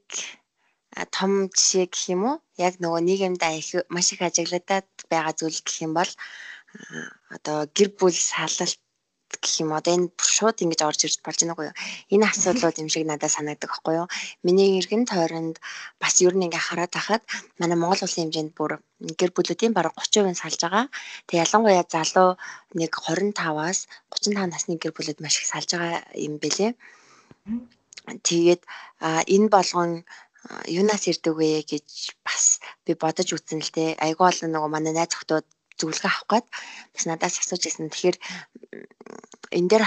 [1.18, 2.38] том жишээ гэх юм уу?
[2.58, 3.42] Яг нөгөө нийгэмд
[3.94, 6.12] маш их ажиглагдаад байгаа зүйл гэх юм бол
[7.36, 8.82] одоо гэр бүл салалт
[9.42, 11.76] гэх юм одоо энэ шууд ингэж орж ирж болж байна уу юу?
[12.14, 14.08] Энэ асуудлууд юм шиг надад санагддаг байхгүй юу?
[14.46, 15.56] Миний эргэн тойронд
[16.02, 17.24] бас ер нь ингээ хараад тахад
[17.60, 18.72] манай Монгол улсын хэмжээнд бүр
[19.20, 20.86] гэр бүлүүдийн бараг 30% салж байгаа.
[21.28, 22.30] Тэг ялангуяа залуу
[22.80, 23.80] нэг 25-аас
[24.16, 26.72] 35 насны гэр бүлүүд маш их салж байгаа юм бэлээ.
[28.28, 28.62] Тэгээд
[29.04, 29.92] энэ болгон
[30.68, 31.88] юунаас ирдэг вэ гэж
[32.24, 34.00] бас би бодож үзсэн л дээ.
[34.00, 35.48] Айгүй олон нөгөө манай найз охтууд
[35.80, 36.48] зөвлөгөө авах гээд
[36.94, 37.92] бас надаас асууж ирсэн.
[37.92, 38.18] Тэгэхээр
[39.58, 39.84] энэ дээр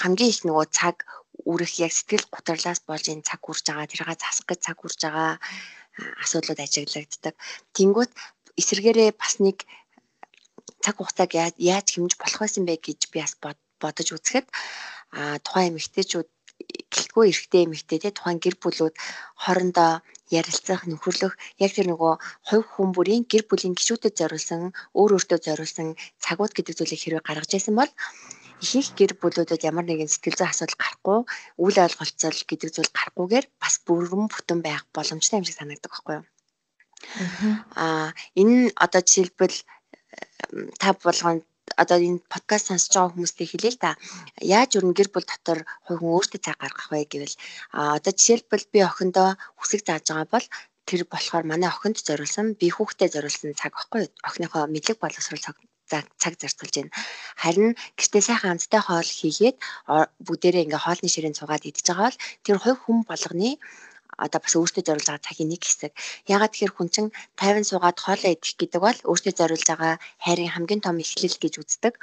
[0.00, 0.96] хамгийн их нөгөө цаг
[1.44, 5.32] үрэх яг сэтгэл гутралаас болж энэ цаг үрж байгаа тэргээ засах гэж цаг үрж байгаа
[6.24, 7.34] асуудлууд ажиглагддаг.
[7.76, 8.12] Тэнгүүт
[8.60, 9.58] эсэргээрээ бас нэг
[10.84, 13.34] цаг хугацааг яаж хэмж болох байсан бэ гэж би бас
[13.82, 14.46] бодож үзэхэд
[15.16, 16.28] а тухайн эмэгтэйчүүд
[16.92, 18.94] гэлтгүй эрэгтэй эмэгтэй те тухайн гэр бүлүүд
[19.42, 19.92] хоорондоо
[20.30, 22.12] ярилцах, нөхөрлөх яг тэр нөгөө
[22.48, 25.88] хувь хүн бүрийн гэр бүлийн гишүүдэд зориулсан, өөр өөртөө зориулсан
[26.24, 27.92] цагууд гэдэг зүйлийг хэрвээ гаргаж байсан бол
[28.64, 31.18] ихэнх гэр бүлүүдэд ямар нэгэн сэтгэл зүйн асуудал гарахгүй,
[31.62, 36.26] үйл ойлголцол гэдэг зүйл гарахгүйгээр бас бүрэн бүтэн байх боломжтой юм шиг санагддаг байхгүй юу?
[37.76, 39.56] Аа энэ одоо жишээлбэл
[40.80, 41.44] та болгонд
[41.82, 43.92] одоо энэ подкаст сонсож байгаа хүмүүстээ хэлээ л да.
[44.56, 47.36] Яаж өрн гэр бүл дотор хувь өөртөө цаг гаргах вэ гэвэл
[47.72, 49.28] одоо жишээлбэл би охиндоо
[49.60, 50.46] үсэг зааж байгаа бол
[50.88, 55.56] тэр болохоор манай охинд зориулсан би хүүхдэд зориулсан цаг байхгүй охиныхоо мэдлэг боловсрол цаг
[56.40, 56.94] зарцуулж байна.
[57.42, 59.56] Харин гэртээ сайхан амттай хоол хийгээд
[60.26, 63.50] бүгдээрээ ингээ хоолны ширээн цугаад идчихэж байгаа бол тэр хувь хүн болгоны
[64.24, 65.92] одоо бас өөртөө зориулж байгаа цагийн нэг хэсэг.
[66.34, 70.82] Ягаад тэгэхээр хүн чинь 50 суугаад хоолоо идэх гэдэг бол өөртөө зориулж байгаа хайрын хамгийн
[70.84, 71.94] том эхлэл гэж үздэг.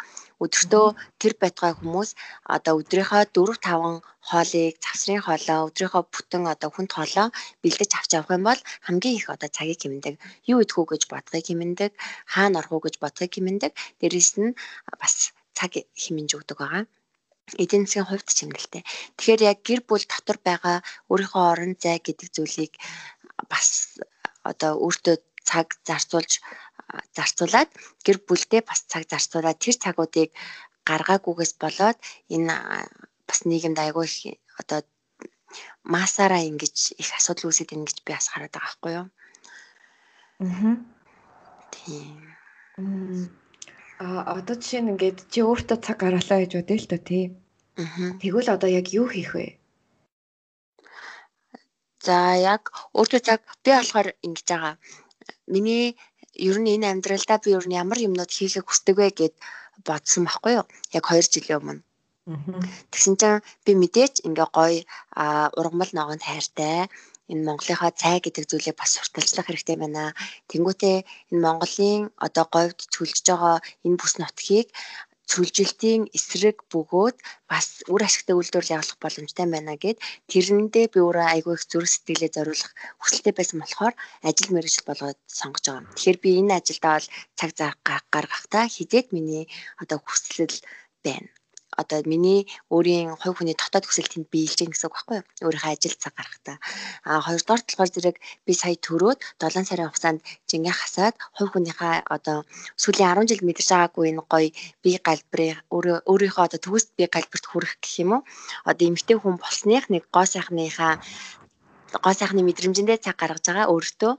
[0.44, 0.86] Өдөртөө
[1.22, 2.10] тэр байтугай хүмүүс
[2.56, 7.28] одоо өдрийнхөө 4 5 хоолыг завсрын хоолоо өдрийнхөө бүтэн одоо хүнд хоолоо
[7.62, 10.16] бэлдэж авч явах юм бол хамгийн их одоо цагийг хэмндэг.
[10.52, 11.92] Юу идэх үү гэж бодохыг хэмндэг,
[12.34, 13.72] хаана орох уу гэж бодохыг хэмндэг.
[14.00, 14.56] Дээрээс нь
[15.02, 15.16] бас
[15.58, 15.72] цаг
[16.02, 16.84] хэмнэж өгдөг байгаа
[17.64, 18.80] эдийн засгийн хувьд ч юм л те.
[19.18, 20.78] Тэгэхээр яг гэр бүл дотор байгаа
[21.12, 22.74] өөрийнхөө орон зай гэдэг зүйлийг
[23.52, 24.00] бас
[24.44, 26.40] одоо өөртөө цаг зарцуулж
[27.18, 27.70] зарцуулаад
[28.06, 30.30] гэр бүлдээ бас цаг зарцуулаад тэр цагуудыг
[30.88, 31.98] гаргаагүйгээс болоод
[32.36, 32.56] энэ
[33.28, 34.16] бас нийгэмд айгүй их
[34.62, 34.80] одоо
[35.84, 39.08] масаараа ингэж их асуудал үүсэж байна гэж би бас хараад байгаа байхгүй юу.
[40.44, 40.76] Аа.
[41.74, 43.43] Тийм.
[44.00, 47.26] А одоо жишээ нь ингээд чи өөртөө цаг гаргалаа гэж бодъё л та тий.
[47.78, 48.18] Аа.
[48.22, 49.48] Тэгвэл одоо яг юу хийх вэ?
[52.06, 52.18] За
[52.54, 54.76] яг өөртөө цаг би болохоор ингэж байгаа.
[55.54, 55.96] Миний
[56.50, 59.36] ер нь энэ амьдралдаа би ер нь ямар юмнууд хийхийг хүсдэг вэ гэд
[59.88, 60.66] бодсон байхгүй юу?
[60.98, 61.82] Яг 2 жилийн өмнө.
[62.92, 64.80] Тэгсэн чинь би мэдээж ингээ гоё
[65.60, 66.88] ургамал ногоонд хайртай
[67.32, 70.04] энэ Монголынхаа цай гэдэг зүйлийг бас сурталчлах хэрэгтэй байна.
[70.52, 70.98] Тэнгүүтээ
[71.32, 74.68] энэ Монголын одоо говьд цүлжиж байгаа энэ бүс нутгийг
[75.32, 77.18] цүлжилтийн эсрэг бөгөөд
[77.52, 79.98] бас үр ашигтай үйлдвэрлэл явуулах боломжтой байна гэд
[80.32, 83.94] тэрэндээ би өөрөө айгүй их зүрх сэтгэлээ зориулах хүсэлтэй байсан болохоор
[84.28, 85.90] ажил мэргэжил болгоод сонгож байгаа.
[85.96, 87.08] Тэгэхээр би энэ ажилдаа бол
[87.40, 87.52] цаг
[88.14, 89.46] гаргахтаа хизээд миний
[89.82, 90.60] одоо хүсэл
[91.08, 91.30] байна
[91.82, 95.26] одоо миний өөрийн хувь хүний дотоод хүсэлтийг биелж гин гэсэн үг байхгүй юу?
[95.46, 96.58] Өөрийнхөө ажил цаг гарахтаа.
[97.08, 102.38] А хоёрдугаар талаар зэрэг би сая төрөөд 7 сарын хугацаанд жингээ хасаад хувь хүнийхээ одоо
[102.82, 104.50] сүүлийн 10 жил мэдэрч байгаагүй энэ гоё
[104.84, 108.22] бие галбирыг өөрийнхөө одоо төгсд бие галбирт хүрэх гэх юм уу?
[108.70, 111.02] Одоо эмэгтэй хүн болсных нэг гоо сайхныхаа
[112.04, 114.14] гоо сайхны мэдрэмжэндээ цаг гаргаж байгаа өөртөө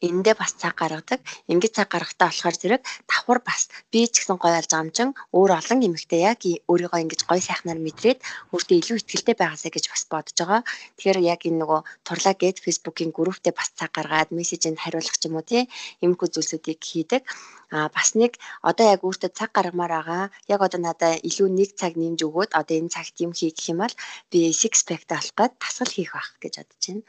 [0.00, 1.20] эндээ бас цаг гаргадаг.
[1.52, 5.80] Ингээд цаг гаргахтаа болохоор зэрэг давхар бас би ч гэсэн гоё алж амжин өөр олон
[5.84, 10.62] эмэгтэй яг өөрийгөө ингэж гоё сайхнаар мэдрээд өөртөө илүү ихтэй байгаасаа гэж бас бодож байгаа.
[10.96, 15.36] Тэгэхээр яг энэ нөгөө турлаа гээд фэйсбүүкийн групптэй бас цаг гаргаад мессежэнд хариулах ч юм
[15.36, 15.68] уу тий
[16.00, 17.22] эмхүү зүйлсүүдийг хийдэг.
[17.70, 20.24] А бас нэг одоо яг өөртөө цаг гаргамаар байгаа.
[20.48, 23.84] Яг одоо надад илүү нэг цаг нэмж өгөөд одоо энэ цагт юм хийх гэх юм
[23.84, 23.94] бол
[24.32, 27.04] би six pack таалах гээд тасгал хийх байх гэж бодож байна.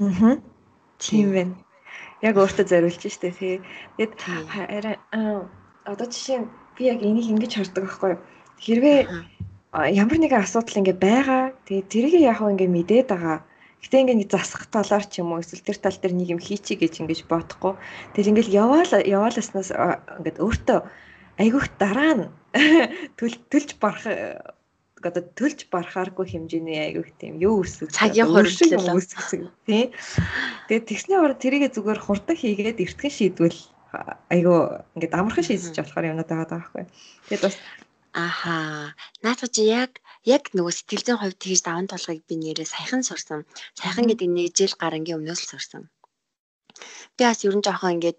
[0.00, 0.36] Аа.
[1.02, 1.69] Тийм байна
[2.20, 3.60] яг өөртөө зориулж штэ тий.
[3.96, 4.12] Тэгэд
[5.84, 6.44] одоо жишээ
[6.76, 8.20] би яг энийг ингэж хардаг байхгүй юу.
[8.60, 8.98] Хэрвээ
[9.96, 11.42] ямар нэгэн асуудал ингээ байгаа.
[11.64, 13.38] Тэгээ тэрийг яг ингээ мэдээд байгаа.
[13.80, 17.00] Гэтэ ингээ засах талаар ч юм уу эсвэл тэр тал дээр нэг юм хийчий гэж
[17.00, 17.80] ингэж бодохгүй.
[18.12, 19.72] Тэгэл ингээл яваал явааласнаас
[20.20, 20.78] ингээд өөртөө
[21.40, 22.24] айгүйх дараа нь
[23.48, 24.04] төлж барах
[25.08, 29.92] одоо төлж барахааргүй хэмжээний айгүйх тийм юу өсөв цагийн хоригдлоо өсөв тий.
[30.68, 33.60] Тэгээд тэгсний ороо тэрийгэ зүгээр хурдан хийгээд эртгэн шийдвэл
[34.30, 34.58] айгүй
[34.94, 36.84] ингээд амархан шийдэж болохоор юмнууд байгаа байхгүй.
[37.28, 37.56] Тэгээд бас
[38.12, 38.94] Аха.
[39.22, 43.46] Наадах чи яг яг нөгөө сэтгэл зүйн хувьд тэгж даван толгойг би нэрээ саяхан сурсан.
[43.78, 45.82] Саяхан гэдэг нэг жил гарангийн өмнөөс л сурсан.
[47.14, 48.18] Би бас ерөн жоохон ингээд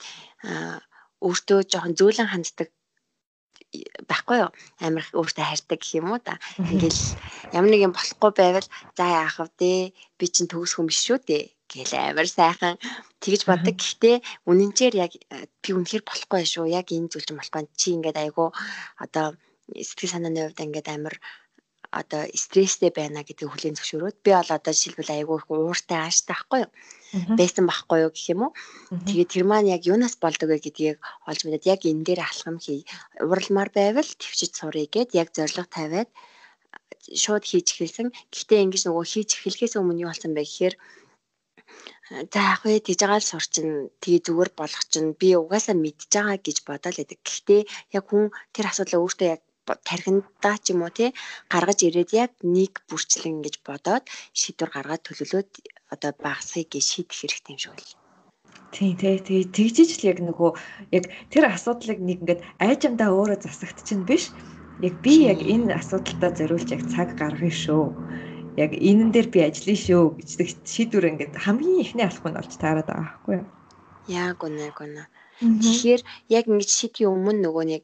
[1.20, 2.72] өөртөө жоохон зөөлөн ханддаг
[4.10, 4.52] байхгүй юу
[4.86, 7.02] амар өөртөө хайртай гэх юм уу та ингээл
[7.56, 11.44] ямар нэг юм болохгүй байвал за яах вэ би чинь төгс хүн биш шүү дээ
[11.72, 12.76] гэл амар сайхан
[13.24, 13.76] тэгж боддог.
[13.80, 14.16] Гэхдээ
[14.50, 15.12] үнэнчээр яг
[15.64, 16.68] би үнэхээр болохгүй шүү.
[16.68, 17.64] Яг энэ зүйл чинь болохгүй.
[17.80, 18.52] Чи ингээд айгу
[19.00, 19.40] одоо
[19.72, 21.16] сэтгэл санааны хувьд ингээд амар
[21.92, 26.60] одоо стресстэй байна гэдгийг хүлээн зөвшөөрөөд би бол одоо жишээлбэл айгүй их ууртай ааштай байхгүй
[26.64, 26.72] юу?
[27.36, 28.52] Байсан байхгүй юу гэх юм уу?
[29.08, 32.88] Тэгээд тэр маань яг юунаас болдог вэ гэдгийг олж мэдээд яг энэ дээр алхам хий.
[33.20, 36.10] Уралмаар байвал төвчж сурыг гэд яг зориг тавиад
[37.22, 38.08] шууд хийж эхэлсэн.
[38.32, 40.76] Гэхдээ ингэж нөгөө хийж эхлэхээс өмнө юу болсон бэ гэхээр
[42.32, 46.38] за яг вэ тийж байгаа л сурчин тэгээ зүгээр болох чинь би угаасаа мэдж байгаа
[46.40, 47.20] гэж бодоол байдаг.
[47.24, 47.62] Гэхдээ
[47.98, 48.26] яг хүн
[48.56, 51.10] тэр асуудлаа өөртөө яг тархиндаа ч юм уу тий
[51.54, 54.06] гаргаж ирээд яг нэг бүрчлэн гэж бодоод
[54.40, 55.50] шийдвэр гаргаад төлөвлөөд
[55.94, 58.00] одоо багасхийг шийдэх хэрэгтэй юм шиг байна.
[58.72, 60.52] Тийм тий тий тэгжиж л яг нөгөө
[60.98, 64.32] яг тэр асуудлыг нэг ингээд айжамдаа өөрөө засагт чинь биш
[64.82, 67.86] яг би яг энэ асуудалтаа зориулж яг цаг гаргая шүү.
[68.58, 72.88] Яг энэн дээр би ажиллая шүү гэждэг шийдвэр ингээд хамгийн ихний алхам нь болж таарад
[72.88, 73.48] байгаа байхгүй юу?
[74.08, 75.04] Яг үнэ үнэ.
[75.42, 76.02] Тэгэхээр
[76.38, 77.84] яг ингэж шийдэхийн өмнө нөгөө нэг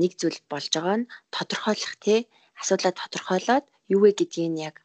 [0.00, 2.20] нэг зүйл болж байгаа нь тодорхойлох тий
[2.60, 4.76] асуудлаа тодорхойлоод юу вэ гэдгийг нь яг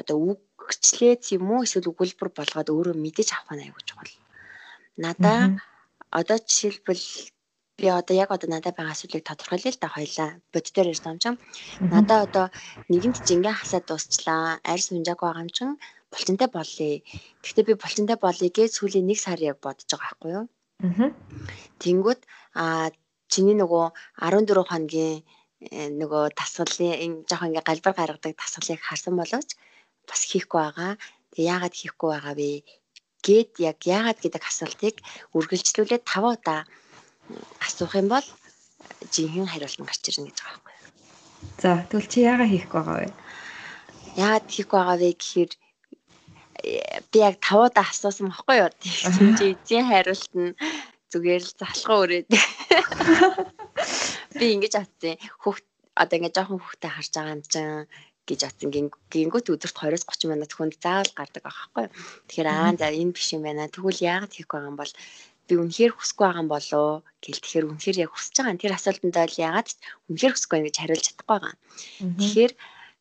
[0.00, 0.16] одоо
[0.62, 4.14] үгчлээд юм уу эсвэл өгүүлбэр болгоод өөрөө мэдэж авах нь аягүй чухал.
[5.04, 5.40] Надаа
[6.18, 7.06] одоо жишээлбэл
[7.78, 10.30] би одоо яг одоо надад байгаа асуудлыг тодорхойлъё л да хоёлаа.
[10.52, 11.40] Боддоор ярьж байгаа юм чинь.
[11.94, 12.46] Надаа одоо
[12.90, 14.60] нэгэнт жингээ хасаад дуусчлаа.
[14.70, 15.74] Арь сунжааг байгаа юм чинь
[16.10, 17.02] булчинтай болъё.
[17.42, 20.46] Гэхдээ би булчинтай болъё гэж сүүлийн нэг сар яг бодож байгаа байхгүй юу?
[20.82, 21.10] Аа.
[21.82, 22.20] Тэнгүүд
[22.54, 22.90] а
[23.28, 23.84] чиний нөгөө
[24.24, 25.22] 14 хоногийн
[25.60, 29.54] э, нөгөө дасгалын жоохон ингээ галбар гаргадаг дасгалыг харсан боловч
[30.08, 30.92] бас хийхгүй байгаа.
[31.32, 32.52] Тэг яагаад хийхгүй байгаа вэ?
[33.26, 34.96] Гэт яг яагаад гэдэг асуултыг
[35.36, 36.60] үргэлжлүүлээд 5 удаа
[37.60, 38.26] асуух юм бол
[39.12, 40.76] жинхэнэ хариулт нь гарч ирнэ гэж байгаа байхгүй.
[41.62, 43.10] За тэгвэл чи яагаад хийхгүй байгаа вэ?
[44.16, 45.52] Яагаад хийхгүй байгаа вэ гэхээр
[46.64, 48.70] э, би яг 5 удаа асуусан байхгүй юу?
[48.72, 50.56] Тэгсэн чи эзэн хариулт нь
[51.12, 52.26] зүгээр л залхуу өрөөд
[54.38, 55.64] би ингэж атсан хүүхд
[55.98, 57.88] одоо ингэ жоохон хүүхдэд харж байгаа юм чинь
[58.28, 61.86] гэж атсан гингүүт өдөрт 20-30 минут хүнд заавал гардаг аахгүй.
[62.28, 63.72] Тэгэхээр аа за энэ биш юм байна.
[63.72, 64.92] Тэгвэл яагаад хийх байгаа юм бол
[65.48, 66.88] би үнэхээр хүсэхгүй байгаа юм болоо
[67.24, 68.60] гэл тэгэхээр үнэхээр яг хүсэж байгаа.
[68.60, 69.68] Тэр асуултанд бол яагаад
[70.12, 71.54] үнэхээр хүсэхгүй юм гэж хариулж чадахгүй байгаа.
[72.20, 72.52] Тэгэхээр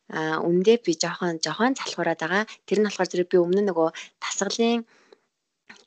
[0.07, 2.43] а үндэ би жоохон жоохон залхуураад байгаа.
[2.63, 3.89] Тэр нь болохоор зэрэг би өмнө нөгөө
[4.23, 4.87] тасгалын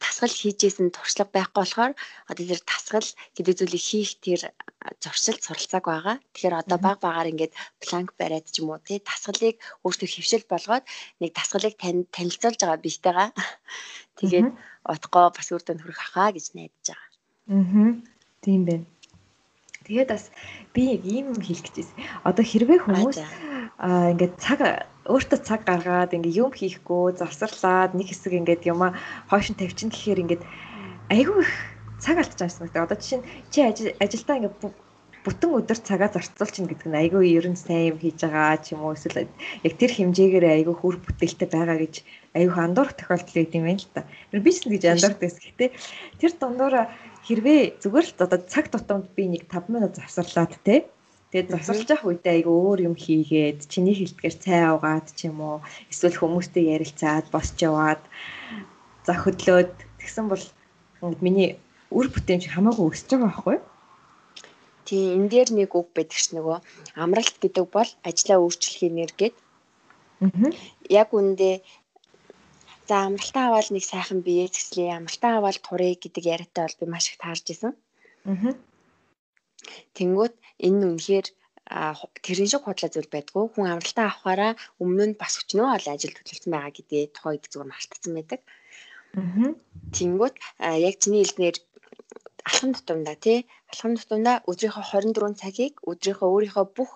[0.00, 1.92] тасгал хийжсэн туршлага байхгүй болохоор
[2.30, 4.40] одоо тэр тасгал гэдэг зүйлийг хийх тэр
[5.00, 6.16] зуршилд суралцааг байгаа.
[6.32, 10.84] Тэгэхээр одоо баг багаар ингээд планк бариад ч юм уу тий тасгалыг өөртөө хөвшил болгоод
[11.20, 13.28] нэг тасгалыг тань танилцуулж байгаа бийтэйгаа.
[14.20, 14.48] Тэгээд
[14.84, 17.08] утгаа бас үр дүнд хүрэх ахаа гэж найдаж байгаа.
[17.52, 17.92] Аа.
[18.44, 18.86] Тийм байна.
[19.84, 20.30] Тэгээд бас
[20.72, 21.96] би яг ийм юм хэлэх гэж байсан.
[22.28, 23.18] Одоо хэрвээ хүмүүс
[23.80, 24.60] аа ингээд цаг
[25.08, 28.92] өөртөө цаг гаргаад ингээ юм хийхгүй завсарлаад нэг хэсэг ингээд юма
[29.32, 30.42] хойш нь тавьчин гэхээр ингээд
[31.08, 31.52] айгүй их
[32.00, 32.84] цаг алдчих юмсан гэдэг.
[32.84, 33.58] Одоо жишээ нь чи
[33.96, 34.54] ажилдаа ингээ
[35.24, 38.96] бүтэн өдөр цагаа зарцуулчихна гэдэг нь айгүй ерөн сайн юм хийж байгаа ч юм уу
[38.96, 41.94] эсвэл яг тэр хэмжээгээр айгүй хүр бүтээлтэй байгаа гэж
[42.36, 44.08] айгүй андуурах тохиолдол гэдэг юм байна л та.
[44.32, 45.44] Бизнес гэж андуурдаг гэсэн.
[45.44, 45.66] Гэтэ
[46.24, 46.74] тэр дундуур
[47.28, 50.88] хэрвээ зүгээр л одоо цаг тутамд би нэг 5 минут завсарлаад те
[51.30, 55.58] Тэгээд засварлаж явах үедээ айгүй өөр юм хийгээд чиний хэлдгээр цай авгаад ч юм уу
[55.86, 58.02] эсвэл хүмүүстэй ярилцаад босч яваад
[59.06, 59.70] за хөдлөөд
[60.02, 60.44] тэгсэн бол
[61.22, 61.54] миний
[61.94, 63.64] үр бүтээмж хамаагүй өсөж байгаа байхгүй юу?
[64.86, 66.58] Тий, энэ дээр нэг үг байдаг ш нөгөө
[66.98, 69.36] амралт гэдэг бол ажлаа өөрчлөхийн нэр гээд.
[70.26, 70.50] Аа.
[70.90, 71.62] Яг үндэ
[72.90, 77.06] за амралтаа аваад нэг сайхан бие зэслээ, амралтаа аваад турыг гэдэг яриатай бол би маш
[77.14, 77.72] их таарж исэн.
[78.26, 78.58] Аа.
[79.94, 80.34] Тэнгүүт
[80.66, 81.26] энэ нь үнэхээр
[82.24, 83.44] тэрэн шиг худлаа зүйл байдгүй.
[83.54, 87.70] Хүн амралтаа авахаараа өмнө нь бас өчнөө ол ажил төлөвлөсөн байгаа гэдээ тухай үед зүгээр
[87.70, 88.40] мартсан байдаг.
[89.18, 89.54] Аа.
[89.94, 90.36] Тэнгүүт
[90.86, 91.56] яг чиний хэлснээр
[92.48, 93.38] алхам тутамдаа тий
[93.70, 96.92] алхам тутамдаа өдрийнхөө 24 цагийг өдрийнхөө өөрийнхөө бүх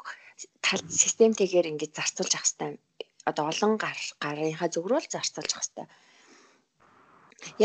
[0.64, 2.70] тал системтэйгээр ингэж зарцуулж авах хэрэгтэй.
[3.30, 5.86] Одоо олон гар гарынхаа зөврөөл зарцуулж авах хэрэгтэй.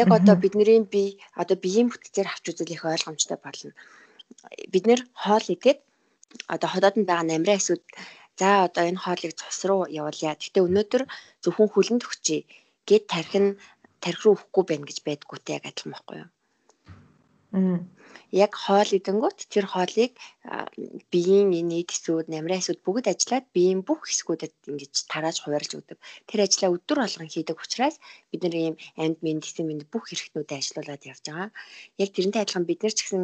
[0.01, 3.71] Яг одоо бидний бие одоо биеийн бүтцээр авч үзэл их ойлгомжтой болно
[4.73, 5.79] бид нэр хоол идээд
[6.53, 7.83] одоо ходоодонд байгаа намраа эсвэл
[8.39, 10.39] за одоо энэ хоолыг цус руу явуулъя.
[10.39, 11.03] Гэхдээ өнөөдөр
[11.43, 12.41] зөвхөн хүлэнд өгчий
[12.87, 13.57] гэд тарих нь
[14.03, 16.29] тарих руу өгөхгүй байна гэж байдгүйтэй яг адилхан байхгүй юу?
[18.29, 20.13] Яг хоол идэнгүүт тэр хоолыг
[21.11, 25.97] биеийн энэ эд хэсгүүд, намраа хэсгүүд бүгд ажиллаад биеийн бүх хэсгүүдэд ингэж тарааж хуваарлж өгдөг.
[26.29, 27.97] Тэр ажлаа өдөр болгон хийдэг учраас
[28.29, 31.49] бид нар ийм амьд медицин мэнд бүх хэрэгтнүүдэд ажилуулад явж байгаа.
[32.03, 33.23] Яг тэрнтэй адилхан бид нар ч гэсэн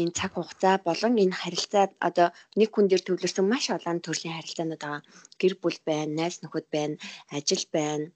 [0.00, 4.82] энэ цаг хугацаа болон энэ харилцаа одоо нэг хүн дээр төвлөрсөн маш олон төрлийн харилцаанууд
[4.82, 5.02] байгаа.
[5.40, 6.94] Гэр бүл байна, найз нөхөд байна,
[7.36, 8.06] ажил байна.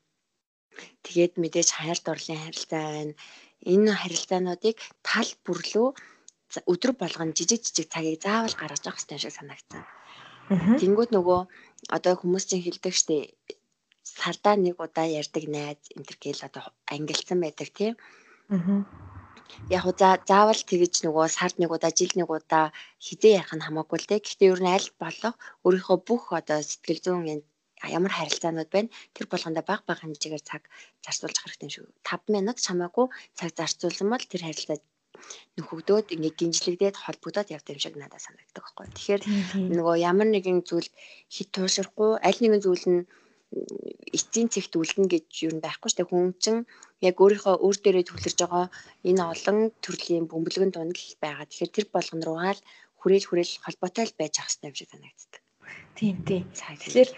[1.05, 3.15] Тэгээд мэдээж хайр дурлалын харилцаа байна.
[3.73, 4.77] Энэ харилцаануудыг
[5.09, 5.89] тал бүрлүү
[6.73, 9.83] өдөр болгон жижиг жижиг цагийг заавал гаргаж явах хэрэгтэй шиг санагдсан.
[10.81, 11.41] Тэнгүүд нөгөө
[11.97, 13.31] одоо хүмүүс чинь хэлдэг штеп
[14.03, 16.65] сардаа нэг удаа ярддаг найз энэ төр гээл одоо
[16.95, 17.95] ангилсан байдаг тийм.
[18.53, 19.12] Аа
[19.77, 19.95] яг уу
[20.31, 22.65] заавал тэгэж нөгөө сард нэг удаа жил нэг удаа
[23.07, 24.25] хизээ ярих нь хамаагүй л дээ.
[24.25, 25.35] Гэхдээ ер нь аль болох
[25.65, 27.43] өөрийнхөө бүх одоо сэтгэл зүйн
[27.99, 30.63] ямар харилцаанууд байна тэр болгондоо баг баг хэмжээгээр цаг
[31.05, 31.87] зарцуулж хэрэгтэй шүү.
[32.07, 33.07] 5 минут чамаагүй
[33.39, 34.79] цаг зарцуулсан бол тэр харилцаа
[35.57, 38.87] нөхөгдөөд ингээ гинжлэгдээд холбогдоод явдаг юм шиг надад санагддаг байхгүй.
[38.97, 39.23] Тэгэхээр
[39.75, 40.89] нөгөө ямар нэгэн зүйл
[41.35, 43.01] хит туушрахгүй аль нэгэн зүйл нь
[44.17, 46.09] эцсийн цэгт үлдэнэ гэж юу байхгүй дээ.
[46.09, 46.61] Хүн чинь
[47.09, 48.67] яг өөрийнхөө өөр дээрээ төвлөрж байгаа
[49.09, 51.47] энэ олон төрлийн бөмбөлгөн дунд л байгаа.
[51.49, 52.65] Тэгэхээр тэр болгон руугаа л
[53.01, 55.43] хүрээл хүрээл холбоотой л байж ах хэрэгтэй юм шиг санагддаг.
[55.99, 56.45] Тийм тийм.
[56.55, 57.11] Тэгэхээр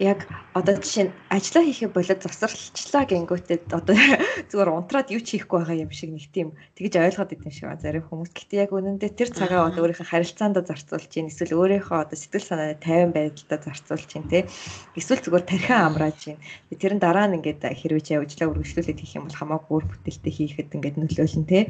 [0.00, 0.24] яг
[0.56, 3.92] одоо жишээ нь ажиллаа хийхээ болоод завсарлчлаа гингүүтээ одоо
[4.50, 8.08] зүгээр унтраад юу ч хийхгүй байгаа юм шиг нэг тийм тэгж ойлгоод идэв шиг зарим
[8.08, 8.32] хүмүүс.
[8.32, 12.80] Гэтэ яг үнэндээ тэр цагаа одоо өөрийнхөө харилцаанд зарцуулж чинь эсвэл өөрийнхөө одоо сэтгэл санааны
[12.80, 14.48] тайван байдалд зарцуулж чинь те
[14.96, 16.40] эсвэл зүгээр тархиан амрааж чинь
[16.72, 20.74] тэр нь дараа нь ингээд хэрвээ ажиллаа үргэлжлүүлээд хийх юм бол хамаагүй өөр бүтээлтэй хийхэд
[20.80, 21.68] ингээд нөлөөлнө те.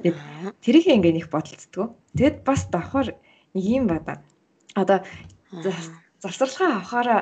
[0.00, 0.16] Тэгээд
[0.64, 1.92] тэрийг ингээд их бодолцдгоо.
[2.16, 3.12] Тэгэд бас давхар
[3.52, 4.24] нэг юм бада.
[4.72, 5.04] Одоо
[6.22, 7.20] завсарлага авахаараа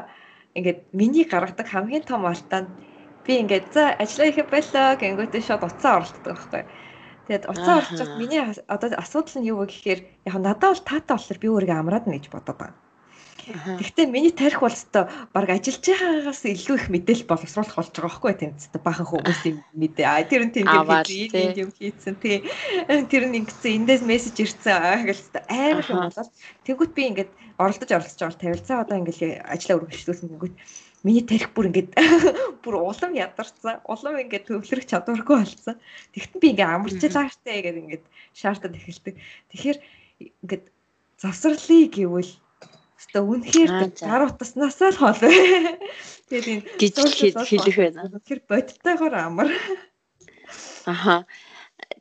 [0.58, 2.68] ингээд миний гаргадаг хамгийн том алтаанд
[3.24, 6.62] би ингээд за ажиллаа хийх байлаа гэнгүүтээ шууд уцаа оролтдог байхгүй.
[7.28, 8.42] Тэгээд уцаа оролцоод миний
[8.74, 12.16] одоо асуудал нь юу вэ гэхээр яг надад бол таатай болохоор би өөрийгөө амраад нэ
[12.18, 12.87] гэж бодоод байгаа.
[13.48, 18.32] Гэхдээ миний тарих бол өстой баг ажиллаж байгаагаас илүү их мэдээлэл боловсруулах болж байгаа байхгүй
[18.36, 20.04] тийм өстой бахан хүмүүсийн мэдээ.
[20.04, 22.44] А тэр нь тийм тийм юм хийцэн тий.
[23.08, 26.30] Тэр нь ингэсэн эндээс мессеж ирсэн гэж амар юм болол.
[26.68, 30.56] Тэгвэл би ингээд оролдож оролцож байгаа тавилцаа одоо ингээд ажиллаа үргэлжлүүлсэн гингүүт
[31.08, 31.96] миний тарих бүр ингээд
[32.62, 33.80] бүр улам ядарсан.
[33.88, 35.76] Улам ингээд төвлөрөх чадваргүй болсон.
[36.12, 38.04] Тэгтэн би ингээд амарчлаа штэ гэдэг ингээд
[38.36, 39.14] шаардаад эхэлдэг.
[39.50, 39.78] Тэгэхээр
[40.44, 40.64] ингээд
[41.18, 42.32] завсралыг гэвэл
[42.98, 45.22] Өстө үнэхээр гар утаснасаа л хол.
[46.28, 46.94] Тэгээд энэ гэж
[47.46, 48.10] хэлэх байна.
[48.26, 49.48] Тэр бодтойгоор амар.
[50.82, 51.24] Аха.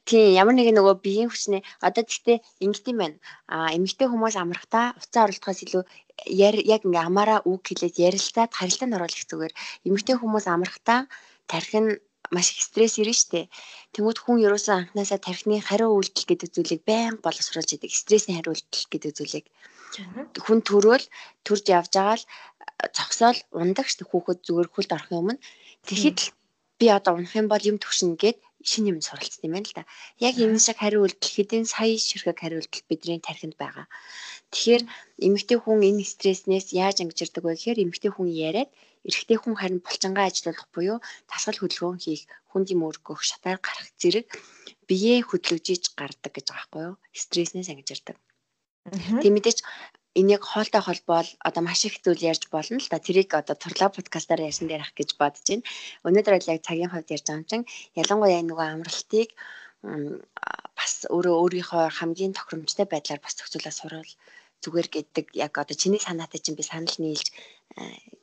[0.09, 3.17] Тийм ямар нэгэн нөгөө биеийн хүчний одоо гэхдээ ингэт юм байна.
[3.45, 5.83] А эмэгтэй хүмүүс амрахтаа уцаа оролдохоос илүү
[6.33, 9.53] яг ингээ амаараа үг хэлээд ярилцаад харилцаанд оруулах зүгээр.
[9.87, 10.99] Эмэгтэй хүмүүс амрахтаа
[11.51, 11.91] тарих нь
[12.33, 13.51] маш их стресс ирнэ штэ.
[13.93, 17.91] Тэнгүүд хүн ерөөсөн анханасаа тархины хариу үйлдэл гэдэг зүйлийг байнга боловсруулж идэг.
[17.93, 19.45] Стрессийн хариу үйлдэл гэдэг зүйлийг
[20.45, 21.05] хүн төрөөл
[21.45, 22.25] төрж явж байгаа л
[22.97, 25.43] цогсоол ундагч хүүхэд зүгээр хүлд орохын өмнө
[25.87, 26.29] тэгэхэд л
[26.79, 28.37] би одоо унах юм бол юм төгшин гэд
[28.69, 29.83] шинэ юм суралцсан юм байна л да.
[30.27, 33.85] Яг энэ шиг хариу үйлдэл хэдийн сая ширхэг хариу үйлдэл бидний тархинд байгаа.
[34.53, 34.83] Тэгэхээр
[35.25, 38.69] эмэгтэй хүн энэ стресснээс яаж ангижирдаг вэ гэхээр эмэгтэй хүн яриад
[39.07, 40.97] эрэгтэй хүн харин булчингаа ажилуулах буюу
[41.31, 44.27] тасгал хөдөлгөөн хийх, хүнд юм өргөх, шатаар гарах зэрэг
[44.87, 46.95] биеэ хөдлөжиж гардаг гэж байгаа байхгүй юу?
[47.15, 48.17] Стресснээс ангижирдаг.
[49.21, 49.59] Тийм мэдээч
[50.19, 52.97] энийг хоолтой холбоол одоо маш их зүйл ярьж болно л да.
[52.97, 55.67] Тэрийг одоо турлаа подкастаар ярьсан дээр ах гэж бодож байна.
[56.07, 57.69] Өнөөдөр бол яг цагийн хувьд ярьж байгаа юм чинь
[58.01, 59.29] ялангуяа нөгөө амралтыг
[60.77, 64.13] бас өөрөө өөрийнхөө хамгийн тохиромжтой байдлаар бас зохицуулаад сурвал
[64.63, 67.29] зүгээр гэдэг яг одоо чиний санаатай чинь би санал нийлж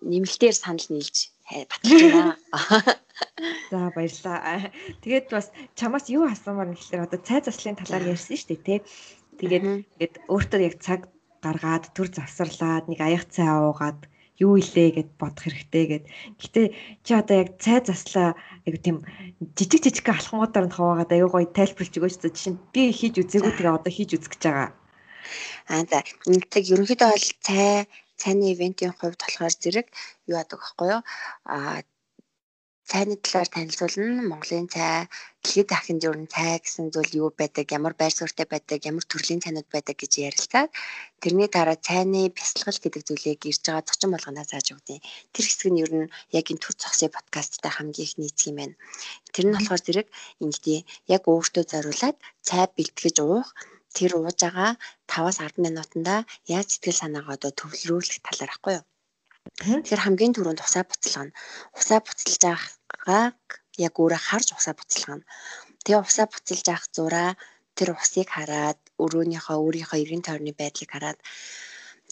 [0.03, 1.31] нэмэлтээр санал нийлж
[1.71, 2.35] батлаж байна.
[3.71, 4.75] За баярлалаа.
[5.03, 8.79] Тэгээд бас чамаас юу асуумаар нэг хэлэхээр одоо цай заслын талаар ярьсан шүү дээ тий.
[9.39, 11.01] Тэгээд ингээд өөртөө яг цаг
[11.45, 14.01] гаргаад төр завсарлаад нэг аяг цай уугаад
[14.41, 16.05] юу илээ гэд бодох хэрэгтэй гэд.
[16.41, 16.63] Гэтэ
[17.07, 18.35] чи одоо яг цай заслаа
[18.67, 19.07] яг тийм
[19.55, 22.15] жижиг жижиг алхмуудаар нь хуваагаад аюу гоё тайлбарлаж өгөөч.
[22.35, 24.71] Жишээ нь би хийж үзээгүй тэгээ одоо хийж үзэх гэж байгаа.
[25.71, 25.99] Аа за.
[26.51, 27.87] Тэг ерөнхийдөө бол цай
[28.19, 29.87] цайны ивентийн хувьд болохоор зэрэг
[30.27, 31.03] юу яадаг вэ юу?
[31.47, 31.83] Аа
[32.91, 34.23] цайны талаар танилцуулна.
[34.31, 35.09] Монголын цай,
[35.43, 39.69] дэлхийд дахин зүрэн цай гэсэн зүйл юу байдаг, ямар байр суурьтай байдаг, ямар төрлийн цайнууд
[39.73, 40.71] байдаг гэж ярилцаад
[41.23, 44.99] тэрний дараа цайны бясалгал гэдэг зүйлийг ирж байгаа зочин болгоноос зааж өгдөө.
[45.33, 48.75] Тэр хэсэг нь ер нь яг энэ төр цогсын подкасттай хамгийн их нийцэх юм байна.
[49.33, 50.09] Тэр нь болохоор зэрэг
[50.45, 50.81] ингэдий
[51.15, 52.17] яг өөртөө зориулаад
[52.47, 53.49] цай бэлтгэж уух
[53.97, 54.73] тэр ууж байгаа
[55.11, 56.15] 5-аас 10 минутанда
[56.55, 58.85] яаж сэтгэл санаагаа одоо төвлөрүүлэх талаар ахгүй юу.
[59.61, 61.37] Тэгэхээр хамгийн түрүүнд усаа буцалгана.
[61.79, 63.39] Усаа буцалж байгааг
[63.87, 65.25] яг өөрөө харж усаа буцалгана.
[65.85, 67.31] Тэгээ усаа буцалж авах зураа
[67.77, 71.19] тэр усыг хараад өрөөнийхөө өөрийнхөө эргэн тойрны байдлыг хараад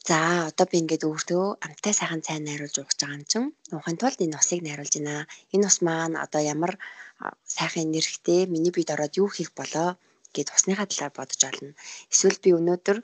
[0.09, 0.18] За
[0.51, 4.39] одоо би ингээд өөртөө амтай сайхан цай найруулж ууж байгаа юм чинь уухын тулд энэ
[4.41, 5.30] усыг найруулж байна.
[5.55, 6.72] Энэ ус маань одоо ямар
[7.57, 9.89] сайхан энергитэй миний биед ороод юу хийх болоо
[10.35, 11.70] гэд усныхаа талаар бодож олно.
[12.12, 12.99] Эсвэл би өнөөдөр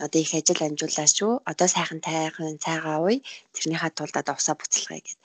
[0.00, 1.32] одоо их ажил амжууллаа шүү.
[1.50, 3.20] Одоо сайхан тайхан цайгаа ууя.
[3.54, 5.18] Тэрнийхээ тулд одоо усаа буцалгая гэд.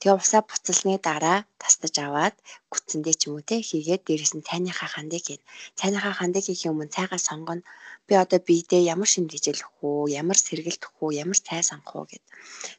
[0.00, 2.36] Тэгээ усаа буцалсны дараа тастаж аваад
[2.72, 5.42] гүтсэндээ ч юм уу те хийгээд дээрэс нь цайныхаа хандыг хийн.
[5.78, 7.64] Цайныхаа хандыг хийх юм цайгаа сонгоно.
[8.06, 12.24] Би одоо биедээ ямар шимтгийж өгөх үү, ямар сэргэлдэх үү, ямар цай сонгох уу гэд.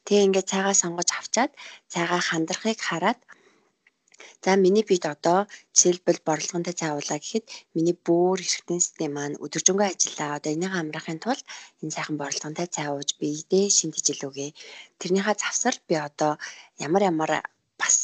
[0.06, 1.52] Тэгээ ингээд цайгаа сонгож авчаад
[1.94, 3.20] цайгаа хандрахыг хараад
[4.44, 5.40] За миний бид одоо
[5.76, 7.46] жишээлбэл борлогонтой цаавуулаа гэхэд
[7.76, 10.32] миний бүр эргэтэн систем маань өдөржингөө ажиллаа.
[10.38, 11.46] Одоо энийг амрахын тулд
[11.82, 14.52] энэ сайхан борлогонтой цаавууж биедээ шинжиж илүүгээ.
[15.00, 16.32] Тэрнийхээ завсар би одоо
[16.86, 17.32] ямар ямар
[17.82, 17.96] бас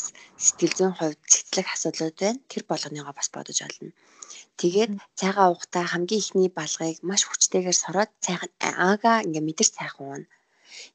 [0.45, 2.39] сэтгэл зүйн хувьд цэцлэх асуудлууд байна.
[2.51, 3.91] Тэр болгоныгоо бас бодож олно.
[4.59, 8.51] Тэгээд цайгаа уухтаа хамгийн ихний балгыг маш хүчтэйгээр сороод цайхан
[8.87, 10.27] аагаа ингээ мэдэрч цайхан уuna.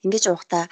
[0.04, 0.64] Ингэж уухтаа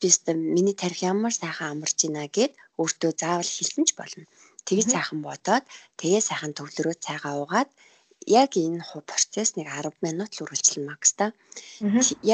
[0.00, 4.24] би өстө миний тарих ямар сайхан амарч байна гэд өөртөө заавал хэлсэн ч болно.
[4.66, 5.64] Тэгээ сайхан бодоод
[6.00, 7.70] тэгээ сайхан төвлөрөө цайгаа уугаад
[8.26, 11.24] яг энэ хуу процесс нэг 10 минут л үргэлжлэн магста.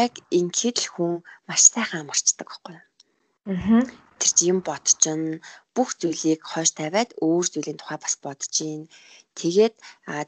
[0.03, 1.13] Яг ингээд л хүн
[1.49, 2.85] маш сайхан амарчдаг байхгүй юу?
[4.19, 5.39] Тэр чи юм бодчихно.
[5.75, 8.83] Бүх зүйлийг хойш тавиад өөр зүйлийн тухай бас бодож гин.
[9.39, 9.75] Тэгээд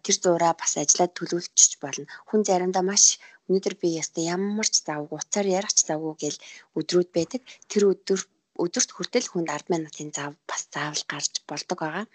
[0.04, 2.06] тэр зураа бас ажиллаад төлөвлөж болно.
[2.28, 3.04] Хүн заримдаа маш
[3.48, 6.38] өнөөдөр би яста ямар ч завгүй уцаар ярах ч завгүй гэл
[6.78, 7.40] өдрүүд байдаг.
[7.70, 8.20] Тэр өдөр
[8.64, 12.06] өдөрт хүртэл хүнд 10 минутын зав бас заавал гарч болдог байгаа.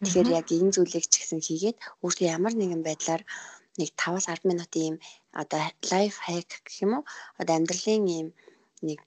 [0.00, 3.22] Тэгэхээр яг энэ зүйлийг ч гэсэн хийгээд өөртөө ямар нэгэн байдлаар
[3.78, 4.96] нэг 5-аас 10 минутын юм
[5.42, 7.04] одоо лайф хак гэх юм уу?
[7.40, 8.28] Одоо амьдралын юм
[8.88, 9.00] нэг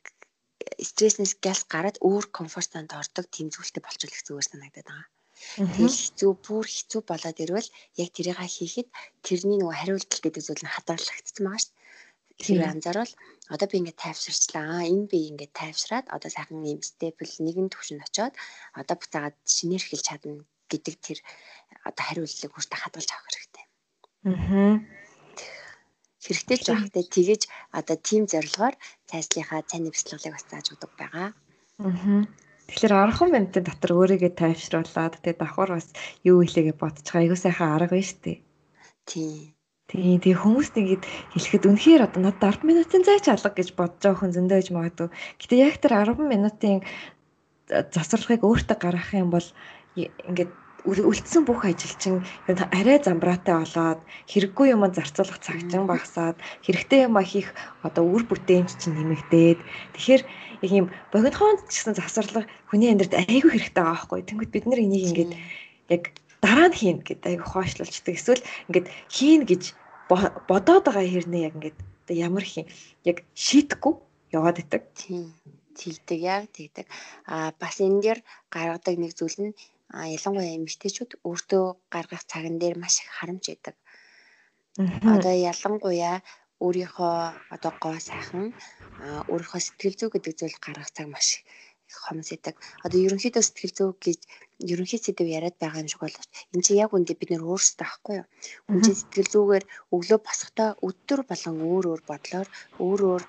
[0.89, 5.14] стресснээс гэлс гараад өөр комфорт зонд ордог тийм зүйлтэй болчихвол их зүгээр санагдаад байгаа.
[5.59, 7.69] Тэгэл хэцүү бүр хэцүү болоод ирвэл
[8.01, 8.87] яг тэрийг хийхэд
[9.25, 11.73] тэрний нөгөө хариултал гэдэг зүйл нь хадгалагдсан байгаа шүү.
[12.43, 13.13] Хэрвээ анзаарвал
[13.53, 14.83] одоо би ингээд тайвширчлаа.
[14.91, 18.33] Энэ би ингээд тайвшраад одоо сайхан юм степл нэгэн төвшөнд очиод
[18.79, 21.19] одоо буцаагаад шинээр эхэлж чадна гэдэг тэр
[21.87, 23.65] одоо хариултыг хүртэ хадгалж авах хэрэгтэй.
[24.27, 24.75] Аа.
[26.25, 27.41] Хэрэгтэй ч байхтай тэгэж
[27.79, 28.75] одоо тим зорилгоор
[29.09, 31.29] цайслынхаа цайны бяцлаглыг бас зааж өгдөг байгаа.
[31.79, 32.23] Аа.
[32.65, 35.87] Тэгэхээр орхон минутын дотор өөрийгөө тайвшруулад тэгээ давхар бас
[36.25, 38.37] юу хэлээгээ бодчих аягүй сайхан арга байна шүү дээ.
[39.05, 39.53] Тийм.
[39.85, 41.01] Тийм тэгээ хүмүүст ингэж
[41.37, 45.09] хэлэхэд үнэхээр одоо надад 10 минутын зайч алга гэж бодож байгаа хүн зөндөө гэж магадгүй.
[45.37, 46.81] Гэтэ яг тэр 10 минутын
[47.69, 49.47] засварлахыг өөртөө гаргах юм бол
[49.95, 50.51] ингээд
[50.85, 57.17] үлдсэн бүх ажил чинь арай замбраатай болоод хэрэггүй юм зарцуулах цаг чинь багасаад хэрэгтэй юм
[57.25, 59.59] хийх одоо үр бүтээмж чинь нэмэгдээд
[59.97, 60.23] тэгэхээр
[60.61, 64.21] яг юм богинохоонд ч гэсэн засварлах хүний амьдралд айгүй хэрэгтэй байгаа байхгүй.
[64.29, 65.33] Тэнгүүд бид нар энийг ингээд
[65.89, 66.03] яг
[66.41, 68.13] дараа нь хийн гэдэг айгу хоошлуулчдаг.
[68.13, 69.63] Эсвэл ингээд хийн гэж
[70.09, 71.77] бодоод байгаа хэрнээ яг ингээд
[72.13, 72.69] ямар хийн
[73.09, 73.93] яг шийдэхгүй
[74.37, 74.83] яваад идэг.
[74.93, 75.33] Тийм.
[75.75, 76.87] Тэгдэг яг тэгдэг.
[77.27, 78.19] А бас энэ дээр
[78.53, 79.53] гаргадаг нэг зүйл нь
[79.93, 83.75] ялангуяа эмэгтэйчүүд өөртөө гаргах цаган дээр маш их харамж идэг.
[85.15, 86.15] Одоо ялангуяа
[86.65, 87.15] өөрийнхөө
[87.55, 88.45] одоо гоо сайхан
[89.31, 91.27] өөрийнхөө сэтгэл зүй гэдэг зүйл гаргах цаг маш
[92.03, 92.55] хомс идэг.
[92.85, 94.19] Одоо ерөнхийдөө сэтгэл зүй гэж
[94.71, 98.15] ерөнхий сэдв яриад байгаа юм шиг боловч энэ чинь яг үндэ бид нөр өөрсдөө байхгүй
[98.19, 98.27] юу.
[98.67, 99.63] Хүн чинь сэтгэл зүгээр
[99.95, 102.47] өглөө босохдоо өдөр болгон өөр өөр бодлоор
[102.85, 103.23] өөр өөр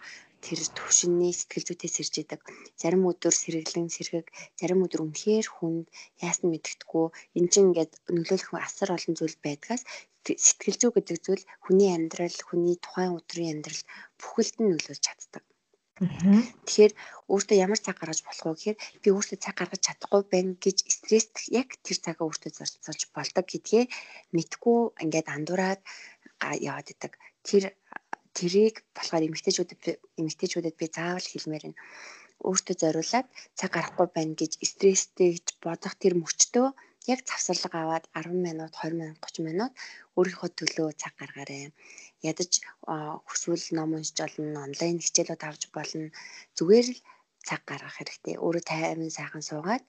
[0.46, 2.40] тэр төвшинний сэтгэл зүйтэй сэрж идэг.
[2.78, 4.26] Зарим өдөр сэргэлэн сэргэг,
[4.58, 5.86] зарим өдөр үнэхээр хүнд
[6.22, 7.06] яасан мэддэхгүй.
[7.38, 9.82] Энд чинь ингээд нөлөөлөх асар олон зүйл байдгаас
[10.22, 13.82] сэтгэл зүй гэдэг зүйл хүний амьдрал, хүний тухайн өдрийн амьдрал
[14.18, 15.44] бүхэлд нь нөлөөлж чаддаг.
[15.96, 16.92] Тэгэхээр
[17.32, 21.34] өөртөө ямар цаг гаргаж болох вэ гэхээр би өөртөө цаг гаргаж чадахгүй байна гэж стресст
[21.60, 23.84] яг тэр цагаа өөртөө зарцуулж болдог гэдгээ
[24.36, 25.80] мэдгүй ингээд андуураад
[26.68, 27.12] яваад идэг.
[27.48, 27.72] Тэр
[28.38, 29.82] тэрийг болохоор эмэгтэйчүүдэд
[30.20, 31.80] эмэгтэйчүүдэд би заавал хэлмээр байна.
[32.46, 33.26] Өөртөө зориулаад
[33.58, 36.66] цаг гарахгүй байна гэж стресстэй гэж бодох тэр мөчтөө
[37.12, 39.72] яг завсарлага аваад 10 минут, 20 минут, 30 минут
[40.18, 41.72] өөрийнхөө төлөө цаг гаргаарай
[42.30, 42.52] ядаж
[43.26, 46.08] хүсвэл ном уншиж болно, онлайн хичээлүүд авч болно.
[46.56, 47.00] Зүгээр л
[47.48, 48.34] цаг гаргах хэрэгтэй.
[48.44, 49.84] Өөрөө тайван сайхан суугаад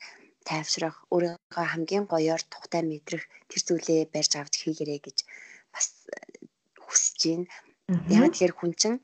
[0.47, 5.17] тайвшрах, өөрийгөө хамгийн гоёор тухтай мэдрэх тэр зүйлээ барьж авч хийгэрэй гэж
[5.73, 5.87] бас
[6.85, 7.45] хүсэж байна.
[7.87, 8.99] Яг тэгэхээр хүн чинь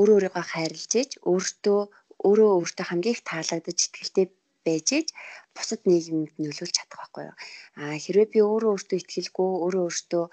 [0.00, 1.80] өөрөө өөрийгөө хайрлаж ээж өөртөө
[2.28, 4.26] өөрөө өөртөө хамгийн их таалагдаж итгэлтэй
[4.64, 5.08] байж ээж
[5.56, 7.36] бусад нийгэмд нөлөөлж чадах байхгүй юу.
[7.80, 10.24] А хэрвээ би өөрөө өөртөө итгэлгүй, өөрөө өөртөө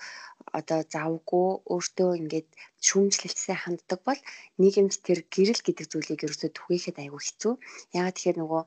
[0.60, 2.50] одоо завгүй өөртөө ингээд
[2.88, 4.22] шүүмжлэлтсээ ханддаг бол
[4.62, 7.54] нийгэмд тэр гэрэл гэдэг зүйлийг ерөөсөө түгээхэд айгүй хэцүү.
[8.00, 8.64] Ягаад тэгэхээр нөгөө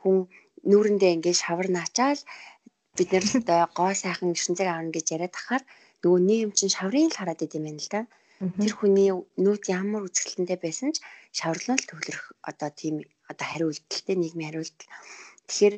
[0.00, 0.16] хүн
[0.70, 2.22] нүүрэндээ ингээд шавар наачаал
[2.96, 5.64] бид нэр одоо гоо сайхан ертөнцийг аавна гэж яриад тахаар
[6.02, 8.02] нөгөө нийгэм чинь шаврын л хараад идэм байна л да.
[8.42, 10.98] Тэр хүний нүд ямар үзэсгэлэнтэй байсан ч
[11.30, 14.90] шаврлал төвлөрөх одоо тийм одоо хариулталтай нийгмийн хариултал.
[15.46, 15.76] Тэгэхээр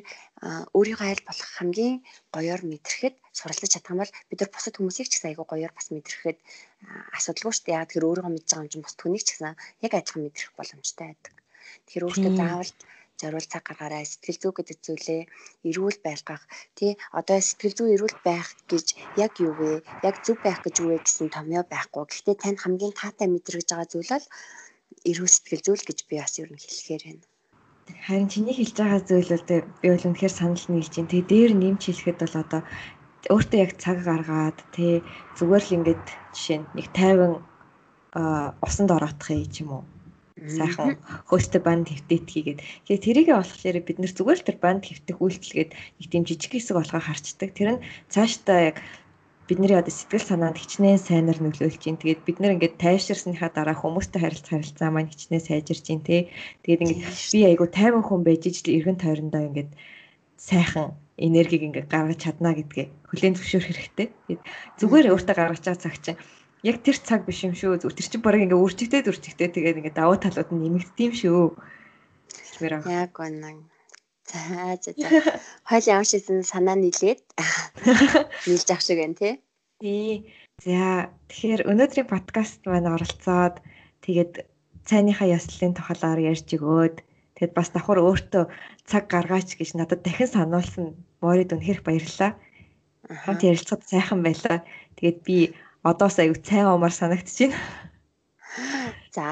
[0.73, 1.95] өөрийгөө айл болох хамгийн
[2.33, 5.87] гоёор мэдрэхэд суралцаж чадах юм бол бид нар бусад хүмүүсийг ч гэсэн айгүй гоёор бас
[5.93, 6.37] мэдрэхэд
[7.17, 7.79] асуудалгүй шүү дээ.
[7.85, 9.53] Яг тэр өөрийгөө мэдж байгаа юм чинь бусад хүнийг ч гэсэн
[9.85, 11.35] яг адилхан мэдрэх боломжтой байдаг.
[11.85, 12.71] Тэгэхээр өөртөө заавал
[13.19, 14.05] зориул цаг гаргаарай.
[14.05, 15.21] Сэтгэл зүй гэдэг зүйлээ
[15.69, 16.43] эрүүл байлгах
[16.77, 18.87] тий одоо сэтгэл зүй эрүүл байх гэж
[19.23, 19.71] яг юу вэ?
[20.07, 22.03] Яг зөв байх гэж юу вэ гэсэн томьёо байхгүй.
[22.05, 24.27] Гэхдээ тань хамгийн таатай мэдрэгж байгаа зүйл бол
[25.09, 27.25] эрүүл сэтгэл зүй гэж би бас ер нь хэлэхээр байна.
[28.05, 29.45] Харин чиний хэлж байгаа зүйл бол
[29.81, 31.11] би бол үнэхээр санал нийлж байна.
[31.11, 32.61] Тэгээ дээр нэмж хэлэхэд бол одоо
[33.33, 35.01] өөртөө яг цаг гаргаад тий
[35.37, 36.05] зүгээр л ингээд
[36.35, 37.33] жишээ нь нэг тайван
[38.65, 39.83] усанд ороодох юм уу
[40.49, 45.17] сайхан хөөстэй банд хэвтээт хийгээд тэгээд тэрийгэ болохоор бид нэр зүгээр л тэр банд хэвтэх
[45.17, 47.49] үйлдэлгээд нэг тийм жижиг хэсэг болгоо харцдаг.
[47.53, 47.83] Тэр нь
[48.13, 48.77] цаашдаа яг
[49.47, 54.21] бидний одоо сэтгэл санаанд хичнээн сайнаар нөлөөлж чинь тэгээд бид нэр ингээд тайвширсныхаа дараа хүмүүстэй
[54.21, 56.33] харилцах харилцаа маань хичнээн сайжирч чинь тий
[56.65, 59.69] тэгээд ингээд би айгу тайван хүн байж ижил эргэн тойрондоо ингээд
[60.41, 64.07] сайхан энергийг ингээд гаргаж чадна гэдгээ хүлээн зөвшөөрөх хэрэгтэй.
[64.27, 64.41] Тэгээд
[64.81, 66.19] зүгээр өөртөө гаргаж байгаа цаг чинь
[66.65, 67.77] яг тэр цаг биш юм шүү.
[67.77, 71.53] Зүгээр тэр чинь бараг ингээ үржигтэй үржигтэй тэгээд ингээ давуу талууд нь нэмэгдэв шүү.
[72.89, 73.69] Яг үнэн.
[74.25, 74.39] За
[74.81, 75.37] за за.
[75.69, 77.21] Хойл ямар шийсэн санаа нийлээд
[78.49, 79.33] нийлж авах шиг байна тий.
[79.77, 80.33] Тий.
[80.65, 83.61] За тэгэхээр өнөөдрийн подкаст маань оролцоод
[84.01, 84.49] тэгээд
[84.89, 86.97] цайныхаа яслалын тухайлаар ярьж өгөөд
[87.37, 88.43] тэгэд бас давхар өөртөө
[88.89, 90.85] цаг гаргаач гэж надад дахин сануулсан
[91.21, 92.31] морид үнэхээр баярлалаа.
[93.05, 94.65] Хамт ярилцахад сайхан байлаа.
[94.97, 95.37] Тэгээд би
[95.89, 97.59] одоос аягүй цайн умаар санагдаж байна.
[99.15, 99.25] За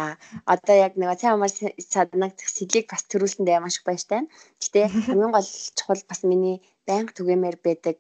[0.54, 1.54] одоо яг нэг цайн умаар
[1.94, 4.22] санагдах сэдлийг бас төрүүлсэндээ маш их баяртай.
[4.62, 7.98] Гэтэ хамгийн гол чухал бас миний байнга түгээмээр байдаг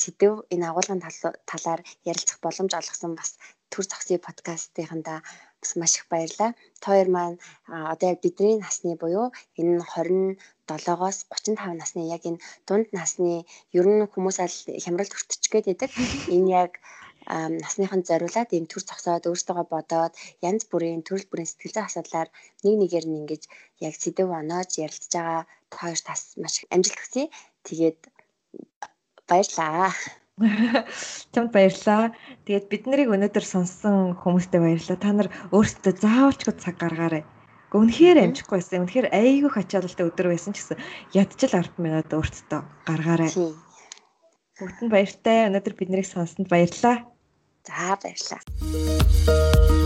[0.00, 1.02] сэдв энэ агуулгын
[1.50, 3.30] талаар ярилцах боломж олгосон бас
[3.72, 5.14] төр зогсны подкастынханда
[5.60, 6.50] бас маш их баярлалаа.
[6.80, 7.38] Та хоёр маань
[7.92, 9.26] одоо яг бидний насны буюу
[9.58, 9.82] энэ
[10.68, 13.32] 27-оос 35 насны яг энэ дунд насны
[13.78, 15.90] ер нь хүмүүс аль хямралд хүртчихгээд байдаг.
[16.36, 16.72] Энэ яг
[17.28, 20.12] насныханд зориулаад ийм төр зогсоод өөртөөгөө бодоод
[20.44, 22.28] янз бүрийн төрөл бүрийн сэтгэл зүйн асуудлаар
[22.64, 23.42] нэг нэгээр нь ингэж
[23.86, 27.24] яг сэдв оноож ярилцж байгаа та хоёр тас маш амжилт хүсье.
[27.66, 28.00] Тэгээд
[29.28, 29.90] баярлаа.
[31.32, 32.14] Чамд баярлаа.
[32.46, 34.98] Тэгээд бид нарыг өнөөдөр сонссон хүмүүстээ баярлалаа.
[35.00, 37.22] Та нар өөрсдөө заавалчгүй цаг гаргаарай.
[37.74, 38.86] Үнэхээр амжихгүй байсан.
[38.86, 40.78] Үнэхээр айгүй ачаалалтай өдөр байсан ч гэсэн
[41.14, 43.30] ядчил 10 минут өөртөө гаргаарай.
[44.58, 45.38] Бүгдэнд баяртай.
[45.50, 47.13] Өнөөдөр бид нарыг сонссонд баярлалаа.
[47.66, 49.83] За баярлалаа.